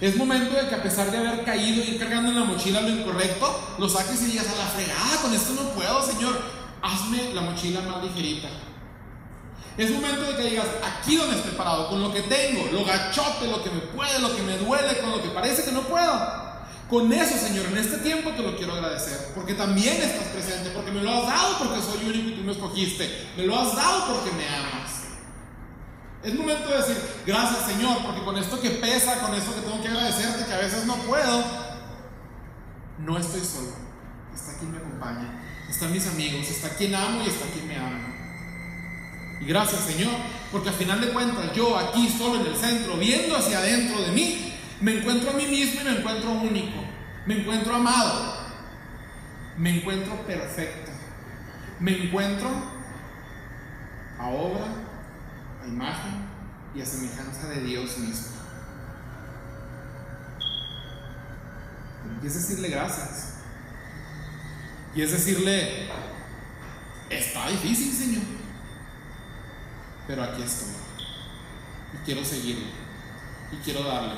Es 0.00 0.16
momento 0.16 0.54
de 0.54 0.68
que 0.68 0.74
a 0.74 0.82
pesar 0.82 1.10
de 1.10 1.16
haber 1.16 1.44
caído 1.44 1.82
y 1.82 1.94
ir 1.94 1.98
cargando 1.98 2.30
en 2.30 2.38
la 2.38 2.44
mochila 2.44 2.82
lo 2.82 2.90
incorrecto, 2.90 3.76
lo 3.78 3.88
saques 3.88 4.20
y 4.22 4.32
digas 4.32 4.46
a 4.48 4.58
la 4.58 4.66
fregada, 4.66 5.22
con 5.22 5.32
esto 5.32 5.54
no 5.54 5.70
puedo, 5.70 6.02
Señor, 6.02 6.38
hazme 6.82 7.32
la 7.32 7.40
mochila 7.40 7.80
más 7.80 8.04
ligerita. 8.04 8.48
Es 9.78 9.90
momento 9.90 10.22
de 10.22 10.36
que 10.36 10.50
digas, 10.50 10.66
aquí 10.82 11.16
donde 11.16 11.36
estoy 11.36 11.52
parado, 11.52 11.88
con 11.88 12.02
lo 12.02 12.12
que 12.12 12.22
tengo, 12.22 12.66
lo 12.72 12.84
gachote, 12.84 13.46
lo 13.46 13.62
que 13.62 13.70
me 13.70 13.80
puede, 13.80 14.18
lo 14.20 14.34
que 14.34 14.42
me 14.42 14.56
duele, 14.58 14.98
con 14.98 15.10
lo 15.10 15.22
que 15.22 15.28
parece 15.30 15.64
que 15.64 15.72
no 15.72 15.82
puedo. 15.82 16.46
Con 16.88 17.12
eso, 17.12 17.36
Señor, 17.36 17.66
en 17.66 17.78
este 17.78 17.98
tiempo 17.98 18.30
te 18.30 18.42
lo 18.42 18.56
quiero 18.56 18.74
agradecer, 18.74 19.32
porque 19.34 19.54
también 19.54 19.96
estás 19.96 20.28
presente, 20.28 20.70
porque 20.70 20.92
me 20.92 21.02
lo 21.02 21.10
has 21.10 21.26
dado 21.26 21.58
porque 21.58 21.82
soy 21.82 22.08
único 22.08 22.28
y 22.30 22.32
tú 22.34 22.42
me 22.42 22.52
escogiste, 22.52 23.28
me 23.36 23.44
lo 23.44 23.58
has 23.58 23.74
dado 23.74 24.14
porque 24.14 24.30
me 24.32 24.46
amas. 24.46 24.85
Es 26.26 26.34
momento 26.34 26.68
de 26.68 26.78
decir, 26.78 26.96
gracias 27.24 27.66
Señor, 27.66 27.98
porque 28.02 28.20
con 28.24 28.36
esto 28.36 28.60
que 28.60 28.70
pesa, 28.70 29.20
con 29.20 29.32
esto 29.32 29.54
que 29.54 29.60
tengo 29.60 29.80
que 29.80 29.86
agradecerte, 29.86 30.44
que 30.44 30.52
a 30.52 30.58
veces 30.58 30.84
no 30.84 30.96
puedo, 30.96 31.44
no 32.98 33.16
estoy 33.16 33.42
solo. 33.42 33.70
Está 34.34 34.58
quien 34.58 34.72
me 34.72 34.78
acompaña, 34.78 35.40
están 35.70 35.92
mis 35.92 36.04
amigos, 36.08 36.48
está 36.50 36.70
quien 36.70 36.96
amo 36.96 37.22
y 37.22 37.28
está 37.28 37.46
quien 37.52 37.68
me 37.68 37.76
ama. 37.76 38.12
Y 39.40 39.44
gracias 39.44 39.82
Señor, 39.82 40.10
porque 40.50 40.70
al 40.70 40.74
final 40.74 41.00
de 41.00 41.10
cuentas 41.10 41.52
yo 41.54 41.78
aquí 41.78 42.08
solo 42.08 42.40
en 42.40 42.46
el 42.48 42.56
centro, 42.56 42.96
viendo 42.96 43.36
hacia 43.36 43.58
adentro 43.58 44.02
de 44.02 44.10
mí, 44.10 44.52
me 44.80 44.98
encuentro 44.98 45.30
a 45.30 45.34
mí 45.34 45.46
mismo 45.46 45.82
y 45.82 45.84
me 45.84 45.98
encuentro 45.98 46.32
único, 46.32 46.82
me 47.24 47.38
encuentro 47.38 47.72
amado, 47.72 48.48
me 49.56 49.76
encuentro 49.76 50.26
perfecto, 50.26 50.90
me 51.78 52.04
encuentro 52.04 52.50
a 54.18 54.26
obra, 54.26 54.85
imagen 55.68 56.26
y 56.74 56.80
a 56.80 56.86
semejanza 56.86 57.48
de 57.48 57.60
Dios 57.62 57.98
mismo. 57.98 58.36
Y 62.22 62.26
es 62.26 62.34
decirle 62.34 62.68
gracias. 62.68 63.34
Y 64.94 65.02
es 65.02 65.12
decirle, 65.12 65.88
está 67.10 67.48
difícil, 67.48 67.92
Señor. 67.92 68.22
Pero 70.06 70.22
aquí 70.22 70.42
estoy. 70.42 70.68
Y 71.94 72.04
quiero 72.04 72.24
seguirle. 72.24 72.70
Y 73.52 73.56
quiero 73.56 73.82
darle. 73.84 74.14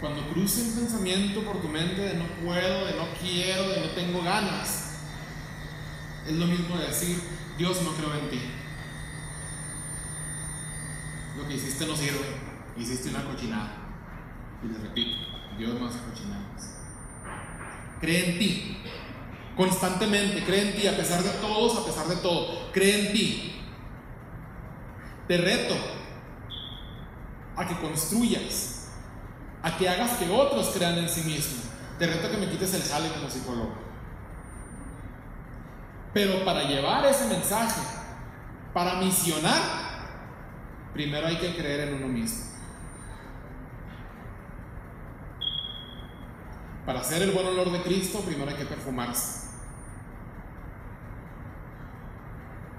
Cuando 0.00 0.28
cruce 0.28 0.62
un 0.62 0.72
pensamiento 0.72 1.42
por 1.42 1.62
tu 1.62 1.68
mente 1.68 2.00
de 2.00 2.14
no 2.14 2.26
puedo, 2.44 2.84
de 2.86 2.96
no 2.96 3.06
quiero, 3.18 3.68
de 3.70 3.80
no 3.80 3.90
tengo 3.90 4.22
ganas, 4.22 4.90
es 6.26 6.32
lo 6.32 6.46
mismo 6.46 6.76
de 6.76 6.88
decir, 6.88 7.18
Dios 7.56 7.80
no 7.82 7.92
creo 7.92 8.12
en 8.14 8.28
ti. 8.28 8.40
Que 11.46 11.54
hiciste 11.54 11.86
no 11.86 11.96
sirve. 11.96 12.24
Hiciste 12.76 13.10
una 13.10 13.24
cochinada. 13.24 13.72
Y 14.62 14.68
les 14.68 14.80
repito, 14.80 15.16
Dios 15.58 15.80
no 15.80 15.86
hace 15.86 15.98
cochinadas. 16.00 16.76
Cree 18.00 18.30
en 18.30 18.38
ti. 18.38 18.78
Constantemente, 19.56 20.44
cree 20.44 20.70
en 20.70 20.76
ti, 20.76 20.86
a 20.86 20.96
pesar 20.96 21.22
de 21.22 21.30
todos, 21.30 21.78
a 21.78 21.86
pesar 21.86 22.06
de 22.08 22.16
todo. 22.16 22.70
Cree 22.72 23.06
en 23.06 23.12
ti. 23.12 23.62
Te 25.26 25.38
reto 25.38 25.74
a 27.56 27.66
que 27.66 27.74
construyas, 27.80 28.88
a 29.62 29.76
que 29.76 29.88
hagas 29.88 30.18
que 30.18 30.30
otros 30.30 30.68
crean 30.68 30.98
en 30.98 31.08
sí 31.08 31.22
mismos. 31.22 31.64
Te 31.98 32.06
reto 32.06 32.26
a 32.26 32.30
que 32.30 32.36
me 32.36 32.50
quites 32.50 32.74
el 32.74 32.82
jale 32.82 33.10
como 33.10 33.30
psicólogo. 33.30 33.74
Pero 36.12 36.44
para 36.44 36.64
llevar 36.64 37.04
ese 37.06 37.26
mensaje, 37.26 37.80
para 38.72 38.96
misionar, 38.96 39.85
primero 40.96 41.26
hay 41.26 41.36
que 41.36 41.54
creer 41.54 41.88
en 41.88 41.94
uno 41.94 42.08
mismo. 42.08 42.46
Para 46.86 47.00
hacer 47.00 47.20
el 47.20 47.32
buen 47.32 47.46
olor 47.48 47.70
de 47.70 47.82
Cristo, 47.82 48.20
primero 48.20 48.50
hay 48.50 48.56
que 48.56 48.64
perfumarse. 48.64 49.50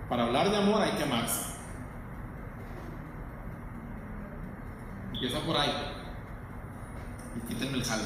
Para 0.09 0.23
hablar 0.23 0.49
de 0.49 0.57
amor 0.57 0.81
hay 0.81 0.93
que 0.93 1.03
amarse. 1.03 1.57
Empieza 5.13 5.39
por 5.41 5.55
ahí. 5.55 5.73
Y 7.35 7.47
quítenme 7.47 7.77
el 7.77 7.83
jale. 7.83 8.03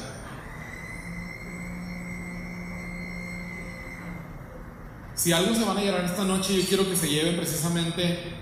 Si 5.14 5.32
algo 5.32 5.56
se 5.56 5.64
van 5.64 5.78
a 5.78 5.82
llevar 5.82 6.04
esta 6.04 6.26
noche, 6.26 6.62
yo 6.62 6.68
quiero 6.68 6.90
que 6.90 6.98
se 6.98 7.08
lleven 7.08 7.38
precisamente 7.38 8.41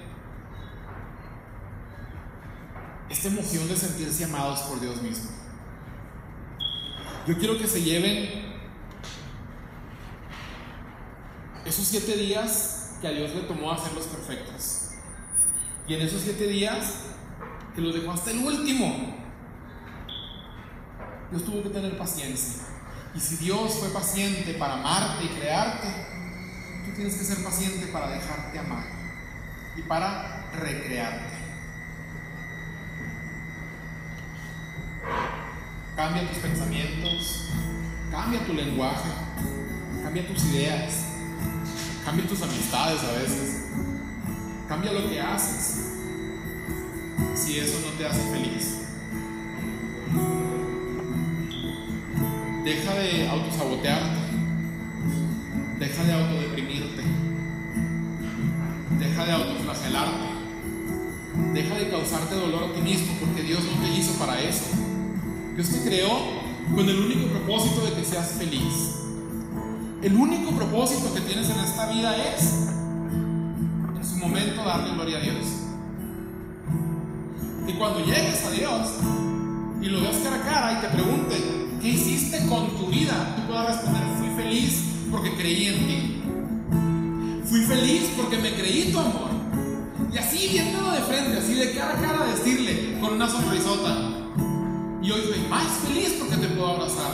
esta 3.19 3.27
emoción 3.27 3.67
de 3.67 3.75
sentirse 3.75 4.23
amados 4.23 4.62
por 4.62 4.79
Dios 4.79 5.01
mismo. 5.01 5.29
Yo 7.27 7.38
quiero 7.38 7.58
que 7.58 7.67
se 7.67 7.82
lleven 7.82 8.29
esos 11.65 11.86
siete 11.86 12.15
días 12.15 12.95
que 13.01 13.10
a 13.10 13.12
Dios 13.12 13.36
le 13.36 13.41
tomó 13.41 13.73
hacerlos 13.73 14.05
perfectos. 14.05 14.91
Y 15.86 15.95
en 15.95 16.01
esos 16.01 16.21
siete 16.21 16.47
días 16.47 16.93
que 17.75 17.82
los 17.82 17.93
dejó 17.93 18.13
hasta 18.13 18.32
el 18.32 18.38
último, 18.38 19.17
Dios 21.29 21.43
tuvo 21.43 21.62
que 21.62 21.71
tener 21.71 21.97
paciencia. 21.97 22.63
Y 23.13 23.19
si 23.19 23.36
Dios 23.36 23.79
fue 23.79 23.89
paciente 23.89 24.53
para 24.53 24.75
amarte 24.75 25.25
y 25.25 25.27
crearte, 25.27 25.88
tú 26.86 26.95
tienes 26.95 27.17
que 27.17 27.25
ser 27.25 27.43
paciente 27.43 27.88
para 27.88 28.12
dejarte 28.12 28.60
amar 28.60 28.86
y 29.75 29.82
para 29.82 30.49
recrearte. 30.53 31.29
Cambia 35.99 36.25
tus 36.29 36.38
pensamientos, 36.38 37.49
cambia 38.09 38.39
tu 38.45 38.53
lenguaje, 38.53 39.09
cambia 40.01 40.25
tus 40.25 40.45
ideas, 40.45 41.03
cambia 42.05 42.25
tus 42.25 42.41
amistades 42.41 43.03
a 43.03 43.19
veces, 43.19 43.65
cambia 44.69 44.93
lo 44.93 45.09
que 45.09 45.19
haces 45.19 45.91
si 47.35 47.59
eso 47.59 47.81
no 47.85 47.91
te 47.97 48.05
hace 48.05 48.21
feliz. 48.31 48.77
Deja 52.63 52.93
de 52.93 53.27
autosabotearte, 53.27 54.19
deja 55.79 56.03
de 56.05 56.13
autodeprimirte, 56.13 57.03
deja 58.99 59.25
de 59.25 59.31
autoflagelarte, 59.33 60.29
deja 61.53 61.75
de 61.75 61.89
causarte 61.89 62.35
dolor 62.35 62.69
a 62.69 62.73
ti 62.73 62.79
mismo 62.79 63.17
porque 63.19 63.43
Dios 63.43 63.59
no 63.65 63.85
te 63.85 63.89
hizo 63.89 64.13
para 64.13 64.39
eso. 64.39 64.79
Dios 65.60 65.72
te 65.72 65.89
creó 65.89 66.08
con 66.74 66.88
el 66.88 66.98
único 66.98 67.28
propósito 67.34 67.82
de 67.82 67.91
que 67.91 68.06
seas 68.06 68.30
feliz. 68.38 68.95
El 70.02 70.15
único 70.15 70.52
propósito 70.52 71.13
que 71.13 71.19
tienes 71.19 71.50
en 71.50 71.60
esta 71.60 71.91
vida 71.91 72.15
es, 72.15 72.69
en 73.93 74.06
su 74.06 74.15
momento, 74.15 74.63
darle 74.63 74.93
gloria 74.93 75.17
a 75.17 75.19
Dios. 75.19 75.45
Y 77.67 77.74
cuando 77.74 78.00
llegues 78.00 78.41
a 78.45 78.52
Dios 78.52 78.88
y 79.82 79.88
lo 79.88 80.00
veas 80.00 80.15
cara 80.24 80.38
a 80.38 80.41
cara 80.43 80.80
y 80.80 80.82
te 80.82 80.88
pregunten, 80.95 81.78
¿qué 81.82 81.89
hiciste 81.89 82.48
con 82.48 82.78
tu 82.78 82.88
vida? 82.88 83.36
Tú 83.36 83.48
puedas 83.48 83.67
responder, 83.67 84.04
fui 84.17 84.30
feliz 84.41 84.82
porque 85.12 85.36
creí 85.36 85.65
en 85.65 85.88
ti. 85.88 86.24
Fui 87.50 87.65
feliz 87.65 88.10
porque 88.15 88.38
me 88.38 88.54
creí 88.54 88.93
tu 88.93 89.00
amor. 89.00 89.32
Y 90.10 90.17
así 90.19 90.48
viéndolo 90.54 90.91
de 90.91 91.02
frente, 91.02 91.38
así 91.38 91.56
de 91.56 91.74
cara 91.74 92.00
a 92.00 92.02
cara, 92.02 92.26
decirle 92.28 92.98
con 93.02 93.15
una 93.15 93.28
sonrisota, 93.28 94.18
y 95.10 95.12
hoy 95.12 95.22
estoy 95.22 95.41
más 95.50 95.65
feliz 95.80 96.17
porque 96.19 96.38
te 96.38 96.48
puedo 96.50 96.67
abrazar. 96.67 97.12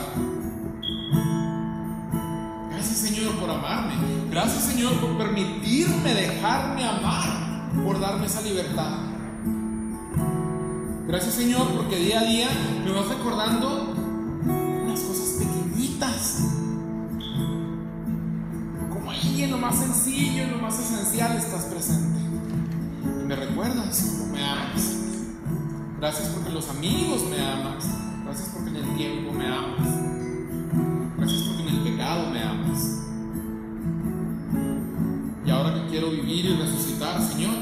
Gracias 2.70 2.98
Señor 2.98 3.36
por 3.36 3.50
amarme. 3.50 3.94
Gracias 4.30 4.64
Señor 4.66 5.00
por 5.00 5.18
permitirme 5.18 6.14
dejarme 6.14 6.84
amar, 6.86 7.72
por 7.86 8.00
darme 8.02 8.26
esa 8.26 8.42
libertad. 8.42 8.98
Gracias 11.08 11.36
Señor 11.36 11.70
porque 11.70 11.96
día 11.96 12.20
a 12.20 12.24
día 12.26 12.50
me 12.84 12.92
vas 12.92 13.08
recordando 13.08 13.94
unas 14.84 15.00
cosas 15.00 15.40
pequeñitas. 15.40 16.50
Como 18.92 19.10
ahí 19.10 19.44
en 19.44 19.52
lo 19.52 19.58
más 19.58 19.78
sencillo, 19.78 20.44
en 20.44 20.52
lo 20.52 20.58
más 20.58 20.78
esencial 20.80 21.38
estás 21.38 21.64
presente. 21.66 22.20
Y 23.22 23.26
me 23.26 23.36
recuerdas 23.38 24.18
cómo 24.20 24.34
me 24.34 24.44
amas. 24.44 25.05
Gracias 26.06 26.30
porque 26.36 26.52
los 26.52 26.70
amigos 26.70 27.24
me 27.32 27.44
amas. 27.44 27.84
Gracias 28.24 28.50
porque 28.54 28.70
en 28.70 28.76
el 28.76 28.96
tiempo 28.96 29.34
me 29.34 29.48
amas. 29.48 29.90
Gracias 31.18 31.42
porque 31.42 31.64
en 31.64 31.68
el 31.70 31.82
pecado 31.82 32.30
me 32.30 32.44
amas. 32.44 33.00
Y 35.44 35.50
ahora 35.50 35.74
que 35.74 35.90
quiero 35.90 36.12
vivir 36.12 36.46
y 36.46 36.58
resucitar, 36.58 37.20
Señor, 37.20 37.56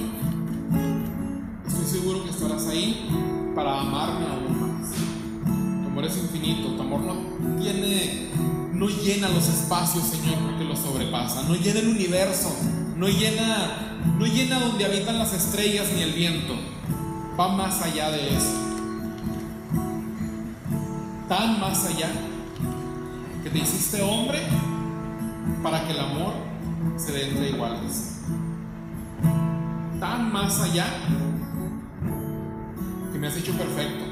estoy 1.65 1.85
seguro 1.85 2.25
que 2.25 2.31
estarás 2.31 2.67
ahí 2.67 3.07
para 3.55 3.79
amarme 3.79 4.25
aún 4.25 4.59
más. 4.59 4.91
Tu 4.91 5.87
amor 5.87 6.03
es 6.03 6.17
infinito, 6.17 6.75
tu 6.75 6.81
amor 6.81 6.99
no 6.99 7.61
tiene, 7.61 8.29
no 8.73 8.89
llena 8.89 9.29
los 9.29 9.47
espacios, 9.47 10.03
Señor, 10.03 10.39
porque 10.39 10.65
los 10.65 10.79
sobrepasa, 10.79 11.43
no 11.43 11.55
llena 11.55 11.79
el 11.79 11.87
universo, 11.87 12.53
no 12.97 13.07
llena, 13.07 14.01
no 14.19 14.25
llena 14.25 14.59
donde 14.59 14.83
habitan 14.83 15.17
las 15.17 15.31
estrellas 15.31 15.87
ni 15.95 16.01
el 16.01 16.11
viento. 16.11 16.55
Va 17.39 17.47
más 17.47 17.81
allá 17.81 18.11
de 18.11 18.35
eso. 18.35 18.53
Tan 21.27 21.59
más 21.59 21.83
allá 21.87 22.09
que 23.43 23.49
te 23.49 23.57
hiciste 23.57 24.03
hombre 24.03 24.39
para 25.63 25.83
que 25.83 25.93
el 25.93 25.99
amor 25.99 26.33
se 26.95 27.11
dé 27.11 27.29
entre 27.29 27.49
iguales. 27.49 28.19
Tan 29.99 30.31
más 30.31 30.61
allá 30.61 30.85
que 33.11 33.17
me 33.17 33.27
has 33.27 33.37
hecho 33.37 33.53
perfecto. 33.53 34.05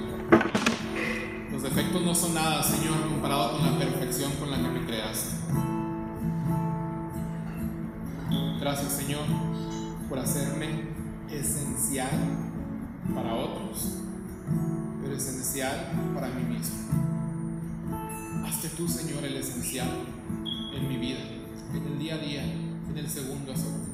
Los 1.52 1.62
defectos 1.62 2.02
no 2.02 2.16
son 2.16 2.34
nada, 2.34 2.64
Señor, 2.64 3.08
comparado 3.08 3.52
con 3.52 3.72
la 3.72 3.78
perfección 3.78 4.32
con 4.40 4.50
la 4.50 4.58
que 4.58 4.68
me 4.68 4.86
creaste. 4.88 5.36
Gracias, 8.60 8.94
Señor, 8.94 9.26
por 10.10 10.18
hacerme 10.18 10.88
esencial 11.30 12.51
para 13.14 13.34
otros, 13.34 13.98
pero 15.02 15.16
esencial 15.16 15.92
para 16.14 16.28
mí 16.30 16.44
mismo. 16.44 16.78
Hazte 18.46 18.70
tú, 18.70 18.88
Señor, 18.88 19.24
el 19.24 19.38
esencial 19.38 19.90
en 20.74 20.88
mi 20.88 20.98
vida, 20.98 21.20
en 21.74 21.86
el 21.86 22.00
día 22.00 22.16
a 22.16 22.18
día, 22.18 22.44
en 22.44 22.98
el 22.98 23.10
segundo 23.10 23.52
a 23.52 23.56
segundo. 23.56 23.91